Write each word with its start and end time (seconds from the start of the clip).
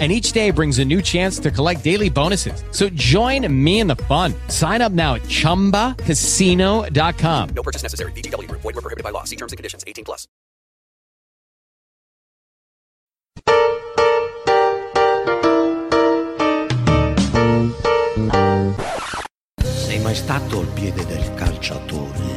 and 0.00 0.10
each 0.10 0.32
day 0.32 0.50
brings 0.50 0.80
a 0.80 0.84
new 0.84 1.00
chance 1.00 1.38
to 1.38 1.52
collect 1.52 1.84
daily 1.84 2.10
bonuses. 2.10 2.64
So 2.72 2.88
join 2.90 3.46
me 3.48 3.78
in 3.78 3.86
the 3.86 3.94
fun. 3.94 4.34
Sign 4.48 4.82
up 4.82 4.90
now 4.90 5.14
at 5.14 5.22
ChumbaCasino.com. 5.22 7.48
No 7.54 7.62
purchase 7.62 7.84
necessary. 7.84 8.10
VGW. 8.12 8.50
Void 8.50 8.64
were 8.64 8.72
prohibited 8.72 9.04
by 9.04 9.10
law. 9.10 9.22
See 9.22 9.36
terms 9.36 9.52
and 9.52 9.56
conditions. 9.56 9.84
18 9.86 10.04
plus. 10.04 10.26
Sei 19.62 20.00
mai 20.00 20.14
stato 20.14 20.60
al 20.60 20.66
piede 20.74 21.06
del 21.06 21.34
calciatore 21.34 22.34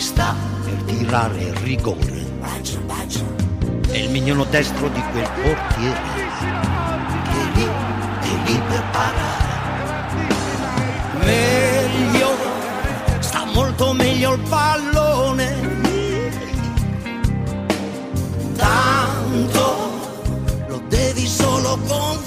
che 0.00 0.06
sta 0.06 0.34
per 0.64 0.82
tirare 0.84 1.42
il 1.42 1.54
rigore? 1.56 2.28
È 3.90 3.96
il 3.96 4.10
mignolo 4.10 4.44
destro 4.44 4.88
di 4.88 5.00
quel 5.12 5.28
portiere 5.42 6.29
lì 7.64 8.62
per 8.68 8.84
parare. 8.90 9.48
Meglio, 11.24 12.28
sta 13.20 13.44
molto 13.46 13.92
meglio 13.92 14.34
il 14.34 14.40
pallone. 14.48 15.68
Tanto 18.56 19.90
lo 20.68 20.82
devi 20.88 21.26
solo 21.26 21.78
gonfiare. 21.86 22.19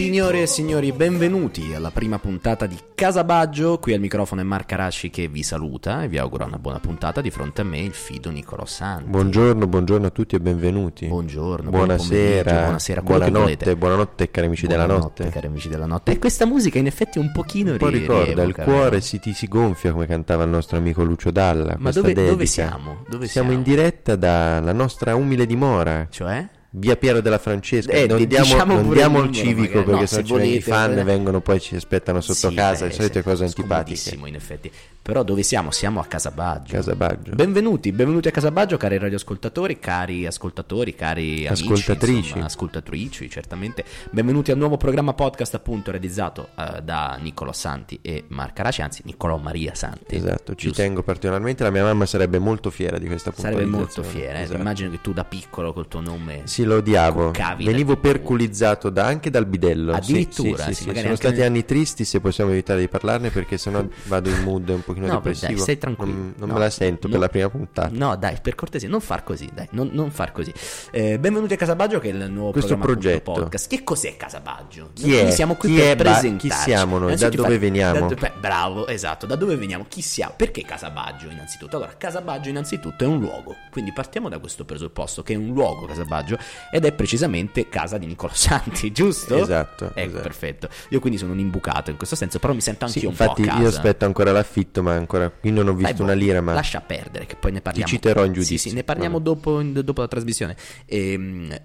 Signore 0.00 0.40
e 0.40 0.46
signori, 0.46 0.92
benvenuti 0.92 1.74
alla 1.74 1.90
prima 1.90 2.18
puntata 2.18 2.64
di 2.64 2.74
Casabaggio. 2.94 3.78
Qui 3.78 3.92
al 3.92 4.00
microfono 4.00 4.40
è 4.40 4.44
Marco 4.44 4.72
Araci 4.72 5.10
che 5.10 5.28
vi 5.28 5.42
saluta 5.42 6.02
e 6.02 6.08
vi 6.08 6.16
augura 6.16 6.46
una 6.46 6.56
buona 6.58 6.80
puntata. 6.80 7.20
Di 7.20 7.30
fronte 7.30 7.60
a 7.60 7.64
me 7.64 7.80
il 7.80 7.92
fido 7.92 8.30
Nicolò 8.30 8.64
Santi. 8.64 9.10
Buongiorno, 9.10 9.66
buongiorno 9.66 10.06
a 10.06 10.10
tutti 10.10 10.36
e 10.36 10.40
benvenuti. 10.40 11.06
Buongiorno, 11.06 11.68
buonasera, 11.68 12.50
buonasera, 12.62 13.02
buonanotte, 13.02 13.76
buonanotte 13.76 14.30
cari 14.30 14.46
amici 14.46 14.66
della 14.66 14.86
Buonanotte, 14.86 15.22
notte. 15.24 15.34
cari 15.34 15.46
amici 15.48 15.68
della 15.68 15.86
notte. 15.86 16.12
E 16.12 16.18
questa 16.18 16.46
musica 16.46 16.78
in 16.78 16.86
effetti 16.86 17.18
un 17.18 17.30
pochino 17.30 17.72
Un 17.72 17.76
po' 17.76 17.88
ri- 17.88 17.98
ricorda, 17.98 18.42
il 18.42 18.54
cuore 18.54 19.02
si, 19.02 19.20
ti 19.20 19.34
si 19.34 19.48
gonfia 19.48 19.92
come 19.92 20.06
cantava 20.06 20.44
il 20.44 20.50
nostro 20.50 20.78
amico 20.78 21.04
Lucio 21.04 21.30
Dalla. 21.30 21.76
Ma 21.78 21.90
dove, 21.90 22.14
dove 22.14 22.46
siamo? 22.46 23.04
Dove 23.06 23.28
Siamo 23.28 23.52
in 23.52 23.62
diretta 23.62 24.16
dalla 24.16 24.72
nostra 24.72 25.14
umile 25.14 25.44
dimora, 25.44 26.06
Cioè? 26.08 26.48
Via 26.72 26.96
Piero 26.96 27.20
della 27.20 27.38
Francesca. 27.38 27.90
Eh, 27.92 28.06
non 28.06 28.18
di- 28.18 28.26
diamo, 28.26 28.44
diciamo 28.44 28.74
non 28.74 28.90
diamo 28.92 29.18
il 29.18 29.24
numero, 29.26 29.32
civico 29.44 29.78
magari. 29.78 29.84
perché 29.84 30.00
No, 30.00 30.06
se 30.06 30.22
vengono 30.22 30.44
i 30.44 30.60
fan 30.60 30.98
eh. 30.98 31.04
vengono 31.04 31.40
poi 31.40 31.60
ci 31.60 31.74
aspettano 31.74 32.20
sotto 32.20 32.48
Sì, 32.50 32.54
casa, 32.54 32.86
beh, 32.86 32.92
solite 32.92 33.22
cose 33.22 33.44
antipatiche. 33.44 34.18
in 34.24 34.34
effetti. 34.34 34.70
Però 35.02 35.22
dove 35.22 35.42
siamo? 35.42 35.70
Siamo 35.70 35.98
a 35.98 36.04
Casabaggio. 36.04 36.74
Casabaggio. 36.74 37.32
Benvenuti, 37.34 37.90
benvenuti 37.90 38.28
a 38.28 38.30
Casabaggio, 38.30 38.76
cari 38.76 38.98
radioascoltatori, 38.98 39.78
cari 39.78 40.26
ascoltatori, 40.26 40.94
cari 40.94 41.46
amici, 41.46 41.62
Ascoltatrici. 41.64 42.18
insomma, 42.18 42.44
ascoltatrici, 42.44 43.28
certamente. 43.30 43.82
Benvenuti 44.10 44.50
al 44.52 44.58
nuovo 44.58 44.76
programma 44.76 45.14
podcast 45.14 45.54
appunto 45.54 45.90
realizzato 45.90 46.48
eh, 46.56 46.82
da 46.82 47.18
Niccolò 47.20 47.52
Santi 47.52 47.98
e 48.02 48.24
Marca 48.28 48.62
Raci, 48.62 48.82
anzi 48.82 49.02
Niccolò 49.06 49.38
Maria 49.38 49.74
Santi. 49.74 50.14
Esatto, 50.16 50.54
ci 50.54 50.66
Giusto? 50.68 50.82
tengo 50.82 51.02
particolarmente, 51.02 51.62
la 51.64 51.70
mia 51.70 51.82
mamma 51.82 52.04
sarebbe 52.06 52.38
molto 52.38 52.70
fiera 52.70 52.98
di 52.98 53.06
questa 53.06 53.32
Sarebbe 53.34 53.64
molto 53.64 54.02
fiera, 54.02 54.38
eh. 54.38 54.42
Esatto. 54.42 54.58
immagino 54.60 54.90
che 54.90 55.00
tu 55.00 55.12
da 55.14 55.24
piccolo 55.24 55.72
col 55.72 55.88
tuo 55.88 56.00
nome 56.00 56.42
Sì, 56.44 56.59
lo 56.64 56.76
odiavo. 56.76 57.32
Venivo 57.58 57.94
da- 57.94 58.00
perculizzato 58.00 58.90
da- 58.90 59.06
anche 59.06 59.30
dal 59.30 59.46
bidello. 59.46 59.92
Sì, 59.94 59.98
Addirittura, 59.98 60.64
sì, 60.64 60.74
sì, 60.74 60.80
sì, 60.82 60.86
magari 60.86 61.04
Sono 61.06 61.16
stati 61.16 61.42
anni 61.42 61.64
tristi 61.64 62.04
se 62.04 62.20
possiamo 62.20 62.50
evitare 62.50 62.80
di 62.80 62.88
parlarne 62.88 63.30
perché 63.30 63.58
sennò 63.58 63.84
vado 64.04 64.28
in 64.28 64.42
mood 64.42 64.68
un 64.68 64.82
pochino 64.84 65.06
No, 65.06 65.14
depressivo. 65.14 65.52
dai, 65.52 65.60
stai 65.60 65.78
tranquillo. 65.78 66.12
Non, 66.12 66.34
non 66.36 66.48
No, 66.48 66.54
me 66.54 66.60
la 66.60 66.70
sento 66.70 67.06
no. 67.06 67.12
per 67.12 67.20
la 67.22 67.28
prima 67.28 67.48
puntata. 67.48 67.90
No, 67.92 68.16
dai, 68.16 68.36
per 68.42 68.54
cortesia, 68.54 68.88
non 68.88 69.00
far 69.00 69.24
così, 69.24 69.48
dai, 69.52 69.68
non, 69.72 69.90
non 69.92 70.10
far 70.10 70.32
così. 70.32 70.52
Eh, 70.90 71.18
benvenuti 71.18 71.54
a 71.54 71.56
Casabaggio, 71.56 71.98
che 71.98 72.10
è 72.10 72.12
il 72.12 72.30
nuovo 72.30 72.52
Questo 72.52 72.76
progetto. 72.76 73.32
podcast. 73.32 73.68
Che 73.68 73.82
cos'è 73.84 74.16
Casabaggio? 74.16 74.90
Chi 74.94 75.08
Noi 75.10 75.16
è? 75.18 75.30
siamo 75.30 75.54
qui 75.54 75.70
Chi 75.70 75.76
per 75.76 75.96
è 75.98 76.02
Ba- 76.02 76.20
chi 76.36 76.50
siamo 76.50 76.98
noi? 76.98 77.16
Da 77.16 77.28
dove 77.28 77.58
veniamo? 77.58 78.06
beh, 78.08 78.32
bravo, 78.40 78.86
esatto, 78.86 79.26
da 79.26 79.36
dove 79.36 79.56
veniamo? 79.56 79.84
Chi 79.88 80.00
siamo? 80.02 80.34
Perché 80.36 80.62
Casabaggio 80.62 81.28
innanzitutto? 81.30 81.76
Allora, 81.76 81.94
Casabaggio 81.96 82.48
innanzitutto 82.48 83.04
è 83.04 83.06
un 83.06 83.18
luogo, 83.20 83.54
quindi 83.70 83.92
partiamo 83.92 84.28
da 84.28 84.38
questo 84.38 84.64
presupposto 84.64 85.22
che 85.22 85.34
è 85.34 85.36
un 85.36 85.52
luogo 85.52 85.86
Casabaggio 85.86 86.38
ed 86.70 86.84
è 86.84 86.92
precisamente 86.92 87.68
casa 87.68 87.98
di 87.98 88.06
Nicola 88.06 88.32
Santi, 88.34 88.90
giusto? 88.92 89.36
Esatto, 89.36 89.92
Ecco, 89.94 90.08
esatto. 90.08 90.22
perfetto. 90.22 90.68
Io 90.90 91.00
quindi 91.00 91.18
sono 91.18 91.32
un 91.32 91.38
imbucato 91.38 91.90
in 91.90 91.96
questo 91.96 92.16
senso, 92.16 92.38
però 92.38 92.52
mi 92.52 92.60
sento 92.60 92.84
anche 92.84 93.00
Sì, 93.00 93.06
un 93.06 93.14
po' 93.14 93.22
a 93.24 93.26
infatti 93.26 93.42
io 93.62 93.68
aspetto 93.68 94.04
ancora 94.04 94.32
l'affitto, 94.32 94.82
ma 94.82 94.94
ancora 94.94 95.30
qui 95.30 95.50
non 95.50 95.66
ho 95.68 95.72
Dai, 95.72 95.80
visto 95.82 95.96
boh, 95.96 96.02
una 96.04 96.12
lira, 96.12 96.40
ma 96.40 96.52
lascia 96.54 96.80
perdere 96.80 97.26
che 97.26 97.36
poi 97.36 97.52
ne 97.52 97.60
parliamo. 97.60 97.88
citerò 97.88 98.24
in 98.24 98.34
Sì, 98.34 98.40
giudizio. 98.40 98.70
sì, 98.70 98.76
ne 98.76 98.84
parliamo 98.84 99.18
dopo, 99.18 99.62
dopo 99.62 100.00
la 100.00 100.08
trasmissione. 100.08 100.56
Ehm, 100.86 101.56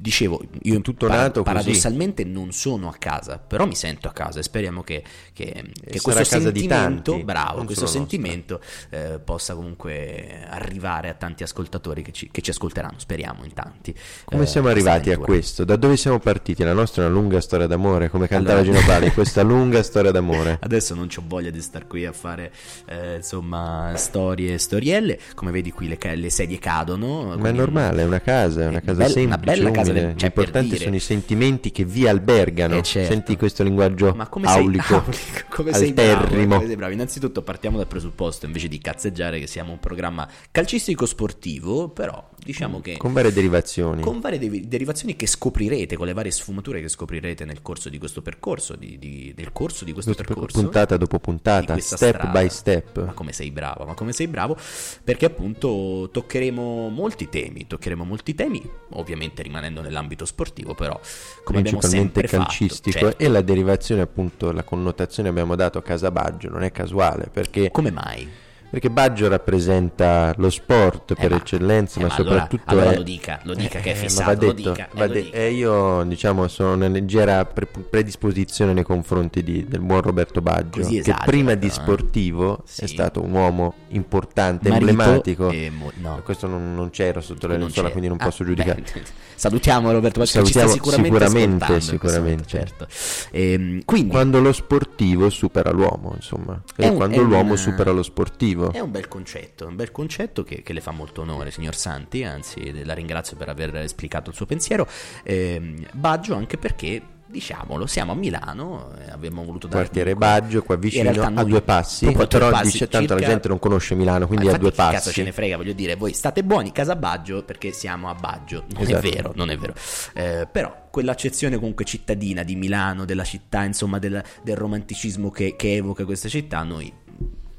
dicevo, 0.00 0.40
io 0.62 0.80
Tutto 0.80 1.06
para- 1.08 1.22
nato 1.22 1.42
così. 1.42 1.54
paradossalmente 1.56 2.24
non 2.24 2.52
sono 2.52 2.88
a 2.88 2.94
casa, 2.98 3.38
però 3.38 3.66
mi 3.66 3.74
sento 3.74 4.06
a 4.08 4.12
casa 4.12 4.38
e 4.38 4.42
speriamo 4.42 4.82
che, 4.82 5.02
che- 5.32 5.64
che 5.84 6.00
questo 6.00 6.22
a 6.22 6.24
casa 6.24 6.50
di 6.50 6.60
sentimento, 6.60 7.22
bravo, 7.24 7.64
questo 7.64 7.86
sentimento 7.86 8.60
eh, 8.90 9.18
possa 9.22 9.54
comunque 9.54 10.44
arrivare 10.48 11.08
a 11.08 11.14
tanti 11.14 11.42
ascoltatori 11.42 12.02
che 12.02 12.12
ci, 12.12 12.28
che 12.30 12.40
ci 12.40 12.50
ascolteranno, 12.50 12.98
speriamo 12.98 13.44
in 13.44 13.52
tanti. 13.52 13.94
come 14.24 14.44
eh, 14.44 14.46
siamo 14.46 14.68
arrivati 14.68 15.10
a 15.10 15.18
questo? 15.18 15.64
Da 15.64 15.76
dove 15.76 15.96
siamo 15.96 16.18
partiti? 16.20 16.62
La 16.62 16.72
nostra 16.72 17.02
è 17.02 17.06
una 17.06 17.14
lunga 17.14 17.40
storia 17.40 17.66
d'amore, 17.66 18.08
come 18.08 18.28
cantava 18.28 18.60
Allora- 18.60 18.78
Gino 18.78 18.86
Pali, 18.86 19.10
questa 19.12 19.42
lunga 19.42 19.82
storia 19.82 20.10
d'amore. 20.12 20.58
Adesso 20.60 20.94
non 20.94 21.08
ho 21.14 21.22
voglia 21.26 21.50
di 21.50 21.60
star 21.60 21.86
qui 21.86 22.06
a 22.06 22.12
fare 22.12 22.52
eh, 22.86 23.16
insomma 23.16 23.92
storie 23.96 24.54
e 24.54 24.58
storielle. 24.58 25.18
Come 25.34 25.50
vedi 25.50 25.72
qui 25.72 25.88
le, 25.88 25.98
le 26.14 26.30
sedie 26.30 26.58
cadono. 26.58 27.36
Ma 27.36 27.48
è 27.48 27.52
normale, 27.52 28.02
è 28.02 28.04
una 28.04 28.20
casa, 28.20 28.62
è 28.62 28.66
una 28.66 28.78
Eh, 28.78 28.82
casa 28.82 28.96
bella- 28.98 29.08
semplice, 29.12 29.26
una 29.26 29.36
bella 29.38 29.70
casa 29.70 29.87
del- 29.92 30.16
cioè, 30.16 30.32
L'importante 30.34 30.68
dire- 30.72 30.84
sono 30.84 30.96
i 30.96 31.00
sentimenti 31.00 31.70
che 31.70 31.84
vi 31.84 32.06
albergano. 32.06 32.76
Eh, 32.76 32.82
certo. 32.82 33.12
Senti 33.12 33.36
questo 33.36 33.62
linguaggio 33.62 34.12
Ma 34.14 34.28
come 34.28 34.46
sei, 34.48 34.56
aulico, 34.62 34.94
aulico, 34.94 35.16
come 35.48 35.72
sei 35.72 35.92
bravo, 35.92 36.26
come 36.26 36.66
sei 36.66 36.76
bravo? 36.76 36.92
Innanzitutto 36.92 37.42
partiamo 37.42 37.76
dal 37.76 37.86
presupposto 37.86 38.46
invece 38.46 38.68
di 38.68 38.78
cazzeggiare 38.78 39.38
che 39.38 39.46
siamo 39.46 39.72
un 39.72 39.78
programma 39.80 40.28
calcistico 40.50 41.06
sportivo, 41.06 41.88
però 41.88 42.28
diciamo 42.42 42.80
che 42.80 42.96
Con 42.96 43.12
varie 43.12 43.32
derivazioni. 43.32 44.02
con 44.02 44.20
varie 44.20 44.38
devi- 44.38 44.66
derivazioni 44.68 45.16
che 45.16 45.26
scoprirete, 45.26 45.96
con 45.96 46.06
le 46.06 46.12
varie 46.12 46.30
sfumature 46.30 46.80
che 46.80 46.88
scoprirete 46.88 47.44
nel 47.44 47.62
corso 47.62 47.88
di 47.88 47.98
questo 47.98 48.22
percorso, 48.22 48.76
di, 48.76 48.98
di- 48.98 49.32
del 49.34 49.52
corso 49.52 49.84
di 49.84 49.92
questo 49.92 50.14
percorso. 50.14 50.60
puntata 50.60 50.96
dopo 50.96 51.18
puntata, 51.18 51.76
step 51.78 51.98
strada. 52.14 52.30
by 52.30 52.48
step. 52.48 53.04
Ma 53.04 53.12
come 53.12 53.32
sei 53.32 53.50
bravo, 53.50 53.84
ma 53.84 53.94
come 53.94 54.12
sei 54.12 54.28
bravo? 54.28 54.56
Perché 55.04 55.26
appunto 55.26 56.08
toccheremo 56.12 56.88
molti 56.88 57.28
temi, 57.28 57.66
toccheremo 57.66 58.04
molti 58.04 58.34
temi, 58.34 58.62
ovviamente 58.90 59.42
rimanendo 59.42 59.77
nell'ambito 59.80 60.24
sportivo, 60.24 60.74
però 60.74 60.98
come 61.44 61.62
principalmente 61.62 62.22
calcistico 62.22 62.98
fatto, 62.98 63.10
certo. 63.10 63.24
e 63.24 63.28
la 63.28 63.40
derivazione 63.40 64.00
appunto 64.02 64.52
la 64.52 64.62
connotazione 64.62 65.28
abbiamo 65.28 65.56
dato 65.56 65.78
a 65.78 65.82
casa 65.82 66.10
Baggio 66.10 66.48
non 66.48 66.62
è 66.62 66.72
casuale 66.72 67.28
perché, 67.32 67.70
Come 67.70 67.90
mai? 67.90 68.28
Perché 68.70 68.90
Baggio 68.90 69.28
rappresenta 69.28 70.32
lo 70.36 70.50
sport 70.50 71.14
per 71.14 71.32
Eh, 71.32 71.36
eccellenza 71.36 71.98
eh, 72.00 72.02
ma, 72.02 72.08
ma 72.08 72.14
allora- 72.14 72.30
soprattutto 72.30 72.62
allora 72.70 72.90
è 72.90 72.96
lo 72.96 73.02
dica, 73.02 73.40
lo 73.44 73.54
dica 73.54 73.78
che 73.80 73.92
è 73.92 73.92
Eh, 73.92 73.96
fissato, 73.96 74.24
va 74.24 74.32
lo 74.46 74.52
detto, 74.52 74.70
dica, 74.70 74.88
eh, 74.88 74.98
va 74.98 75.06
de- 75.06 75.22
dica. 75.22 75.36
eh, 75.36 75.52
io 75.52 76.02
diciamo 76.04 76.48
sono 76.48 76.72
una 76.74 76.88
leggera 76.88 77.44
pre- 77.44 77.66
predisposizione 77.66 78.72
nei 78.72 78.84
confronti 78.84 79.42
di- 79.42 79.64
del 79.66 79.80
buon 79.80 80.00
Roberto 80.02 80.40
Baggio 80.42 80.80
Così 80.80 80.94
che 80.94 80.98
esagera, 81.00 81.24
prima 81.24 81.54
di 81.54 81.66
eh. 81.66 81.70
sportivo 81.70 82.62
Sì. 82.64 82.84
è 82.84 82.86
stato 82.86 83.22
un 83.22 83.32
uomo 83.32 83.74
importante 83.88 84.68
Marito 84.68 84.90
emblematico 84.90 85.50
e 85.50 85.70
mo- 85.70 85.90
no. 85.96 86.20
questo 86.24 86.46
non, 86.46 86.74
non 86.74 86.90
c'ero 86.90 87.20
sotto 87.20 87.46
la 87.46 87.56
lenzuola 87.56 87.88
quindi 87.90 88.08
non 88.08 88.18
Ah, 88.20 88.24
posso 88.24 88.44
giudicare 88.44 88.82
beh, 88.82 89.02
salutiamo 89.34 89.90
Roberto 89.92 90.20
Baggio 90.20 90.40
che 90.40 90.44
ci 90.46 90.50
sta 90.52 90.60
Salutiamo 90.66 90.96
sicuramente 90.96 91.26
sicuramente, 91.30 91.80
sicuramente. 91.80 92.44
certo. 92.46 92.86
Ehm, 93.30 93.82
quindi 93.84 94.10
quando 94.10 94.40
lo 94.40 94.52
sportivo 94.52 95.30
supera 95.30 95.70
l'uomo, 95.70 96.12
insomma, 96.16 96.60
È 96.76 96.84
e 96.84 96.88
un- 96.88 96.96
quando 96.96 97.22
l'uomo 97.22 97.56
supera 97.56 97.90
lo 97.92 98.02
sportivo. 98.02 98.57
È 98.70 98.80
un 98.80 98.90
bel 98.90 99.08
concetto, 99.08 99.64
è 99.64 99.66
un 99.68 99.76
bel 99.76 99.90
concetto 99.92 100.42
che, 100.44 100.62
che 100.62 100.72
le 100.72 100.80
fa 100.80 100.90
molto 100.90 101.22
onore, 101.22 101.50
signor 101.50 101.74
Santi, 101.74 102.24
anzi 102.24 102.84
la 102.84 102.94
ringrazio 102.94 103.36
per 103.36 103.48
aver 103.48 103.76
esplicato 103.76 104.30
il 104.30 104.36
suo 104.36 104.46
pensiero. 104.46 104.86
Ehm, 105.22 105.86
Baggio 105.92 106.34
anche 106.34 106.58
perché 106.58 107.02
diciamolo, 107.28 107.86
siamo 107.86 108.12
a 108.12 108.14
Milano, 108.14 108.90
eh, 108.98 109.10
abbiamo 109.10 109.44
voluto 109.44 109.66
dare 109.66 109.82
Quartiere 109.82 110.16
Baggio, 110.16 110.62
qua 110.62 110.74
In 110.76 110.80
vicino, 110.80 111.10
a 111.22 111.44
due 111.44 111.60
passi, 111.60 112.10
però 112.10 112.50
passi 112.50 112.72
dice 112.72 112.88
tanto 112.88 113.14
la 113.14 113.20
gente 113.20 113.48
non 113.48 113.58
conosce 113.58 113.94
Milano, 113.94 114.26
quindi 114.26 114.46
Ma 114.46 114.54
a 114.54 114.58
due 114.58 114.70
che 114.70 114.76
cazzo 114.76 114.98
ce 114.98 115.04
passi. 115.08 115.22
ne 115.22 115.32
frega, 115.32 115.56
voglio 115.56 115.74
dire, 115.74 115.94
voi 115.96 116.14
state 116.14 116.42
buoni, 116.42 116.72
casa 116.72 116.96
Baggio, 116.96 117.44
perché 117.44 117.72
siamo 117.72 118.08
a 118.08 118.14
Baggio. 118.14 118.64
Non 118.72 118.82
Esatto. 118.82 119.06
è 119.06 119.10
vero, 119.10 119.32
non 119.34 119.50
è 119.50 119.56
vero. 119.58 119.74
Eh, 120.14 120.48
però 120.50 120.86
quell'accezione 120.90 121.56
comunque 121.56 121.84
cittadina 121.84 122.42
di 122.42 122.56
Milano, 122.56 123.04
della 123.04 123.24
città, 123.24 123.62
insomma, 123.64 123.98
del, 123.98 124.22
del 124.42 124.56
romanticismo 124.56 125.30
che, 125.30 125.54
che 125.56 125.76
evoca 125.76 126.04
questa 126.06 126.28
città, 126.28 126.62
noi 126.62 126.90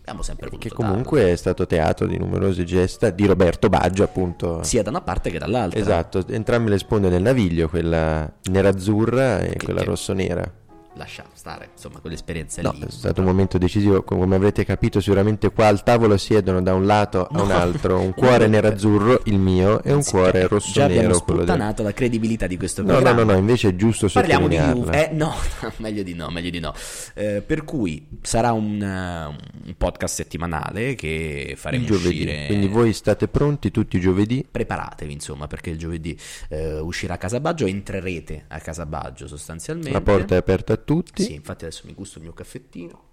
abbiamo 0.10 0.24
sempre 0.24 0.48
voluto 0.50 0.68
Che 0.68 0.74
comunque 0.74 1.32
è 1.32 1.36
stato 1.36 1.68
teatro 1.68 2.08
di 2.08 2.18
numerose 2.18 2.64
gesta 2.64 3.12
di 3.12 3.26
Roberto 3.28 3.70
Baggio, 3.70 4.04
appunto. 4.04 4.64
sia 4.64 4.82
da 4.82 4.90
una 4.90 5.02
parte 5.02 5.30
che 5.30 5.38
dall'altra. 5.38 5.80
Esatto, 5.80 6.26
entrambe 6.28 6.72
le 6.72 6.80
sponde 6.80 7.10
del 7.10 7.22
naviglio, 7.22 7.70
quella 7.70 8.30
nerazzurra 8.50 9.40
e 9.42 9.56
quella 9.58 9.82
che- 9.82 9.86
rossonera. 9.86 10.52
Lascia 11.00 11.24
stare, 11.34 11.70
insomma, 11.74 12.00
quell'esperienza 12.00 12.62
No, 12.62 12.72
lì. 12.74 12.82
è 12.86 12.90
stato 12.92 13.22
un 13.22 13.28
momento 13.28 13.58
decisivo, 13.58 14.04
come 14.04 14.36
avrete 14.36 14.66
capito 14.66 15.00
sicuramente 15.00 15.50
qua 15.50 15.68
al 15.68 15.82
tavolo 15.82 16.18
siedono 16.18 16.62
da 16.62 16.74
un 16.74 16.86
lato 16.86 17.26
a 17.26 17.42
un 17.42 17.48
No. 17.48 17.54
altro, 17.56 18.00
un 18.00 18.12
cuore 18.14 18.48
nerazzurro, 18.48 19.22
il 19.26 19.40
mio, 19.40 19.82
e 19.82 19.94
un 19.94 20.02
Sì, 20.04 20.12
cuore 20.12 20.28
abbiamo 20.30 20.48
rossonero, 20.50 21.22
quello 21.22 21.44
del... 21.46 21.74
la 21.78 21.94
credibilità 21.94 22.48
di 22.48 22.58
questo 22.58 22.82
No, 22.82 22.90
no, 22.90 22.96
programma. 22.96 23.24
no, 23.24 23.32
no, 23.32 23.38
invece 23.38 23.70
è 23.70 23.76
giusto 23.78 24.10
Parliamo 24.12 24.50
di. 24.50 24.58
Juve. 24.58 25.10
Eh, 25.10 25.14
no, 25.16 25.34
meglio 25.78 26.04
di 26.04 26.14
no, 26.14 26.30
meglio 26.32 26.50
di 26.50 26.60
no. 26.60 26.74
Eh, 27.14 27.42
per 27.46 27.64
cui 27.64 28.06
sarà 28.22 28.52
un, 28.52 28.82
eh, 28.82 29.26
un 29.68 29.76
podcast 29.78 30.16
settimanale 30.16 30.96
che 30.96 31.54
faremo 31.56 31.84
il 31.84 31.90
giovedì. 31.90 32.08
uscire. 32.24 32.46
Quindi 32.48 32.68
voi 32.68 32.92
state 32.92 33.30
pronti 33.30 33.72
tutti 33.72 33.96
i 33.96 34.00
giovedì? 34.02 34.46
Preparatevi, 34.52 35.14
insomma, 35.14 35.48
perché 35.48 35.70
il 35.70 35.78
giovedì 35.78 36.18
eh, 36.50 36.78
uscirà 36.80 37.14
a 37.14 37.18
Casabaggio, 37.18 37.66
entrerete 37.68 38.44
a 38.50 38.60
Casabaggio 38.60 39.28
sostanzialmente. 39.28 39.92
La 39.92 40.02
porta 40.02 40.36
è 40.36 40.38
aperta 40.40 40.74
a 40.74 40.76
tutti, 40.76 40.88
Sì, 41.24 41.34
infatti 41.34 41.66
adesso 41.66 41.84
mi 41.86 41.94
gusto 41.94 42.18
il 42.20 42.24
mio 42.26 42.34
caffettino. 42.34 43.08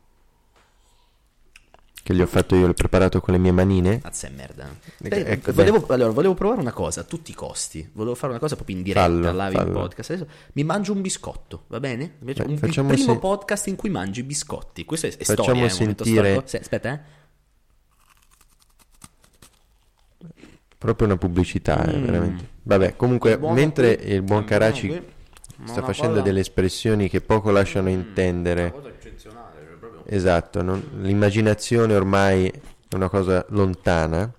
che 2.07 2.15
gli 2.15 2.21
ho 2.21 2.27
fatto 2.29 2.55
io, 2.55 2.69
l'ho 2.69 2.73
preparato 2.73 3.21
con 3.21 3.35
le 3.35 3.41
mie 3.41 3.51
manine. 3.51 3.99
Mazza 4.01 4.29
e 4.29 4.31
merda. 4.31 4.69
Ecco, 5.03 5.13
Eh, 5.15 5.25
ecco, 5.33 5.53
volevo, 5.53 5.85
allora, 5.89 6.13
volevo 6.13 6.35
provare 6.35 6.61
una 6.61 6.71
cosa 6.73 7.01
a 7.01 7.03
tutti 7.03 7.33
i 7.33 7.35
costi. 7.35 7.91
Volevo 7.95 8.15
fare 8.15 8.31
una 8.31 8.39
cosa 8.39 8.55
proprio 8.55 8.77
in 8.77 8.85
diretta, 8.85 9.07
Fallo, 9.09 9.31
live 9.33 9.45
in 9.47 9.53
fallo. 9.55 9.73
podcast. 9.73 10.11
Adesso 10.13 10.29
mi 10.53 10.63
mangio 10.63 10.93
un 10.93 11.01
biscotto, 11.01 11.65
va 11.67 11.81
bene? 11.81 12.15
Beh, 12.21 12.35
un, 12.45 12.53
il 12.53 12.59
primo 12.61 12.97
se- 12.97 13.19
podcast 13.19 13.67
in 13.67 13.75
cui 13.75 13.91
mangi 13.91 14.23
biscotti. 14.23 14.85
Questo 14.85 15.07
è, 15.09 15.17
è 15.17 15.25
Facciamo 15.25 15.43
storia, 15.43 15.63
momento 15.63 16.05
sentire-. 16.05 16.43
Sì, 16.45 16.57
aspetta, 16.59 16.93
eh. 16.93 17.01
Proprio 20.79 21.07
una 21.09 21.17
pubblicità, 21.17 21.85
eh, 21.87 21.97
Mm. 21.97 22.05
veramente. 22.05 22.49
Vabbè, 22.63 22.95
comunque, 22.97 23.37
mentre 23.37 23.97
qui- 23.99 24.13
il 24.13 24.23
buon 24.23 24.45
Caraci 24.45 25.03
sta 25.65 25.79
una 25.79 25.87
facendo 25.87 26.13
cosa- 26.15 26.23
delle 26.25 26.41
espressioni 26.41 27.09
che 27.09 27.21
poco 27.21 27.51
lasciano 27.51 27.89
intendere. 27.89 28.71
cosa 28.73 28.89
eccezionale, 28.89 29.65
cioè 29.67 29.77
proprio... 29.79 30.03
Esatto, 30.07 30.63
non- 30.63 30.83
l'immaginazione 31.01 31.95
ormai 31.95 32.47
è 32.47 32.95
una 32.95 33.09
cosa 33.09 33.45
lontana. 33.51 34.31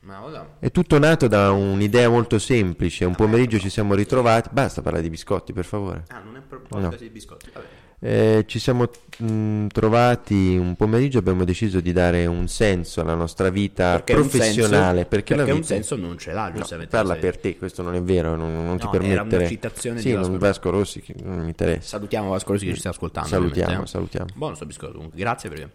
Ma 0.00 0.24
ora... 0.24 0.56
È 0.58 0.70
tutto 0.70 0.98
nato 0.98 1.28
da 1.28 1.52
un'idea 1.52 2.08
molto 2.08 2.38
semplice. 2.38 3.04
Un 3.04 3.14
pomeriggio 3.14 3.58
ci 3.58 3.70
siamo 3.70 3.94
ritrovati. 3.94 4.48
Basta 4.52 4.82
parlare 4.82 5.02
di 5.02 5.10
biscotti, 5.10 5.52
per 5.52 5.64
favore. 5.64 6.04
Ah, 6.08 6.20
non 6.20 6.36
è 6.36 6.40
per 6.40 6.60
podcast 6.60 6.98
di 6.98 7.08
biscotti, 7.08 7.50
vabbè. 7.52 7.66
Eh, 8.04 8.42
ci 8.48 8.58
siamo 8.58 8.90
mh, 9.18 9.68
trovati 9.68 10.56
un 10.56 10.74
pomeriggio. 10.74 11.18
Abbiamo 11.18 11.44
deciso 11.44 11.78
di 11.80 11.92
dare 11.92 12.26
un 12.26 12.48
senso 12.48 13.00
alla 13.00 13.14
nostra 13.14 13.48
vita 13.48 13.92
Perché 14.02 14.14
un 14.14 14.28
professionale. 14.28 14.94
senso- 14.96 15.08
perché, 15.08 15.34
un 15.34 15.44
vita- 15.44 15.62
senso 15.66 15.94
non 15.94 16.18
ce 16.18 16.32
l'ha, 16.32 16.48
No, 16.48 16.54
giustamente. 16.56 16.90
parla 16.90 17.12
sai. 17.12 17.20
per 17.20 17.38
te, 17.38 17.56
questo 17.56 17.82
non 17.82 17.94
è 17.94 18.02
vero. 18.02 18.34
Non, 18.34 18.52
non 18.66 18.76
ti 18.78 18.86
No, 18.86 18.92
era 18.94 19.02
permettere. 19.04 19.36
una 19.36 19.46
citazione 19.48 20.00
sì, 20.00 20.06
di 20.08 20.12
non 20.14 20.22
Vasco. 20.22 20.38
Vasco 20.38 20.70
Rossi, 20.70 21.00
che 21.00 21.14
non 21.22 21.38
mi 21.38 21.46
interessa. 21.46 21.88
Salutiamo 21.90 22.30
Vasco 22.30 22.52
Rossi 22.52 22.66
che 22.66 22.72
ci 22.74 22.80
sta 22.80 22.88
ascoltando. 22.88 23.28
Salutiamo, 23.28 23.82
eh. 23.84 23.86
salutiamo. 23.86 24.26
Buono 24.34 24.54
sto 24.56 24.66
biscotto 24.66 24.92
comunque, 24.94 25.18
grazie 25.20 25.48
perché... 25.48 25.70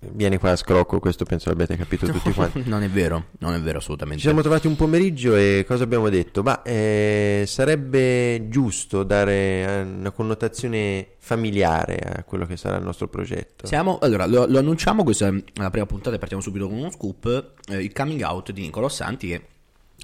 Vieni 0.00 0.38
qua 0.38 0.52
a 0.52 0.56
scrocco, 0.56 1.00
questo 1.00 1.24
penso 1.24 1.48
l'abbiate 1.48 1.76
capito 1.76 2.06
tutti 2.06 2.32
quanti. 2.32 2.62
non 2.66 2.84
è 2.84 2.88
vero, 2.88 3.26
non 3.40 3.54
è 3.54 3.58
vero 3.58 3.72
Ci 3.78 3.84
assolutamente. 3.84 4.22
siamo 4.22 4.42
trovati 4.42 4.68
un 4.68 4.76
pomeriggio 4.76 5.34
e 5.34 5.64
cosa 5.66 5.82
abbiamo 5.82 6.08
detto? 6.08 6.44
Ma 6.44 6.62
eh, 6.62 7.42
sarebbe 7.46 8.46
giusto 8.48 9.02
dare 9.02 9.32
eh, 9.34 9.80
una 9.82 10.12
connotazione 10.12 11.14
familiare 11.18 11.96
a 11.96 12.22
quello 12.22 12.46
che 12.46 12.56
sarà 12.56 12.76
il 12.76 12.84
nostro 12.84 13.08
progetto. 13.08 13.66
Siamo, 13.66 13.98
allora, 14.00 14.26
lo, 14.26 14.46
lo 14.46 14.58
annunciamo, 14.60 15.02
questa 15.02 15.26
è 15.26 15.42
la 15.54 15.70
prima 15.70 15.86
puntata 15.86 16.14
e 16.14 16.18
partiamo 16.20 16.42
subito 16.42 16.68
con 16.68 16.78
uno 16.78 16.90
scoop, 16.90 17.54
eh, 17.68 17.82
il 17.82 17.92
coming 17.92 18.22
out 18.22 18.52
di 18.52 18.62
Nicolò 18.62 18.88
Santi 18.88 19.26
che 19.28 19.42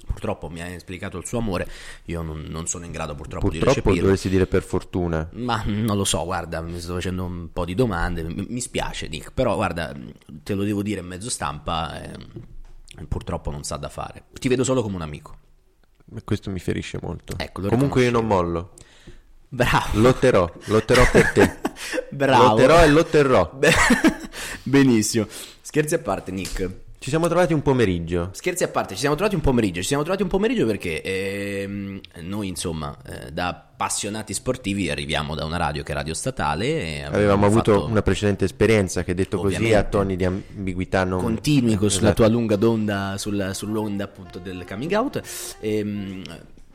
purtroppo 0.05 0.49
mi 0.49 0.61
ha 0.61 0.67
esplicato 0.67 1.17
il 1.17 1.25
suo 1.25 1.39
amore, 1.39 1.67
io 2.05 2.21
non, 2.21 2.45
non 2.49 2.67
sono 2.67 2.85
in 2.85 2.91
grado 2.91 3.15
purtroppo, 3.15 3.49
di 3.49 3.57
Purtroppo 3.57 3.79
recepirlo. 3.79 4.01
dovresti 4.01 4.29
dire 4.29 4.47
per 4.47 4.63
fortuna. 4.63 5.27
Ma 5.33 5.63
non 5.65 5.95
lo 5.97 6.03
so, 6.03 6.23
guarda, 6.25 6.61
mi 6.61 6.79
sto 6.79 6.93
facendo 6.93 7.23
un 7.23 7.51
po' 7.51 7.65
di 7.65 7.75
domande, 7.75 8.23
mi, 8.23 8.45
mi 8.49 8.59
spiace 8.61 9.07
Nick, 9.07 9.31
però 9.33 9.55
guarda, 9.55 9.95
te 10.43 10.53
lo 10.53 10.63
devo 10.63 10.81
dire 10.83 10.99
in 11.01 11.07
mezzo 11.07 11.29
stampa, 11.29 12.01
eh, 12.01 12.17
purtroppo 13.07 13.51
non 13.51 13.63
sa 13.63 13.77
da 13.77 13.89
fare. 13.89 14.23
Ti 14.33 14.47
vedo 14.47 14.63
solo 14.63 14.81
come 14.81 14.95
un 14.95 15.01
amico. 15.01 15.37
E 16.15 16.23
Questo 16.23 16.51
mi 16.51 16.59
ferisce 16.59 16.99
molto. 17.01 17.35
Ecco, 17.37 17.61
Comunque 17.67 18.03
io 18.03 18.11
non 18.11 18.27
mollo. 18.27 18.73
Bravo. 19.47 19.99
Lotterò, 19.99 20.51
lotterò 20.65 21.03
per 21.11 21.31
te. 21.31 21.57
Bravo. 22.11 22.49
Lotterò 22.49 22.83
e 22.83 22.87
lotterrò. 22.89 23.51
Be- 23.53 23.71
Benissimo. 24.63 25.25
Scherzi 25.61 25.93
a 25.95 25.99
parte, 25.99 26.31
Nick. 26.31 26.69
Ci 27.05 27.11
siamo 27.11 27.27
trovati 27.27 27.53
un 27.53 27.61
pomeriggio. 27.61 28.29
Scherzi 28.31 28.63
a 28.63 28.67
parte, 28.67 28.95
ci 28.95 29.01
siamo 29.01 29.13
trovati 29.13 29.35
un 29.35 29.41
pomeriggio. 29.41 29.79
Ci 29.79 29.85
siamo 29.85 30.01
trovati 30.01 30.23
un 30.23 30.27
pomeriggio 30.27 30.65
perché 30.65 31.03
ehm, 31.03 31.99
noi, 32.21 32.47
insomma, 32.47 32.97
eh, 33.05 33.31
da 33.31 33.49
appassionati 33.49 34.33
sportivi 34.33 34.89
arriviamo 34.89 35.35
da 35.35 35.45
una 35.45 35.57
radio 35.57 35.83
che 35.83 35.91
è 35.91 35.95
radio 35.95 36.15
statale. 36.15 37.05
Avevamo 37.05 37.45
avuto 37.45 37.73
fatto- 37.73 37.85
una 37.91 38.01
precedente 38.01 38.45
esperienza 38.45 39.03
che 39.03 39.13
detto 39.13 39.37
così 39.37 39.53
Ovviamente. 39.53 39.77
a 39.77 39.83
toni 39.83 40.15
di 40.15 40.25
ambiguità 40.25 41.03
non... 41.03 41.21
continui 41.21 41.75
con- 41.75 41.91
sulla 41.91 42.07
Esatto. 42.07 42.23
tua 42.23 42.27
lunga 42.31 42.55
d'onda 42.55 43.13
sulla- 43.19 43.53
sull'onda 43.53 44.05
appunto 44.05 44.39
del 44.39 44.65
coming 44.67 44.91
out 44.93 45.21
Ehm, 45.59 46.23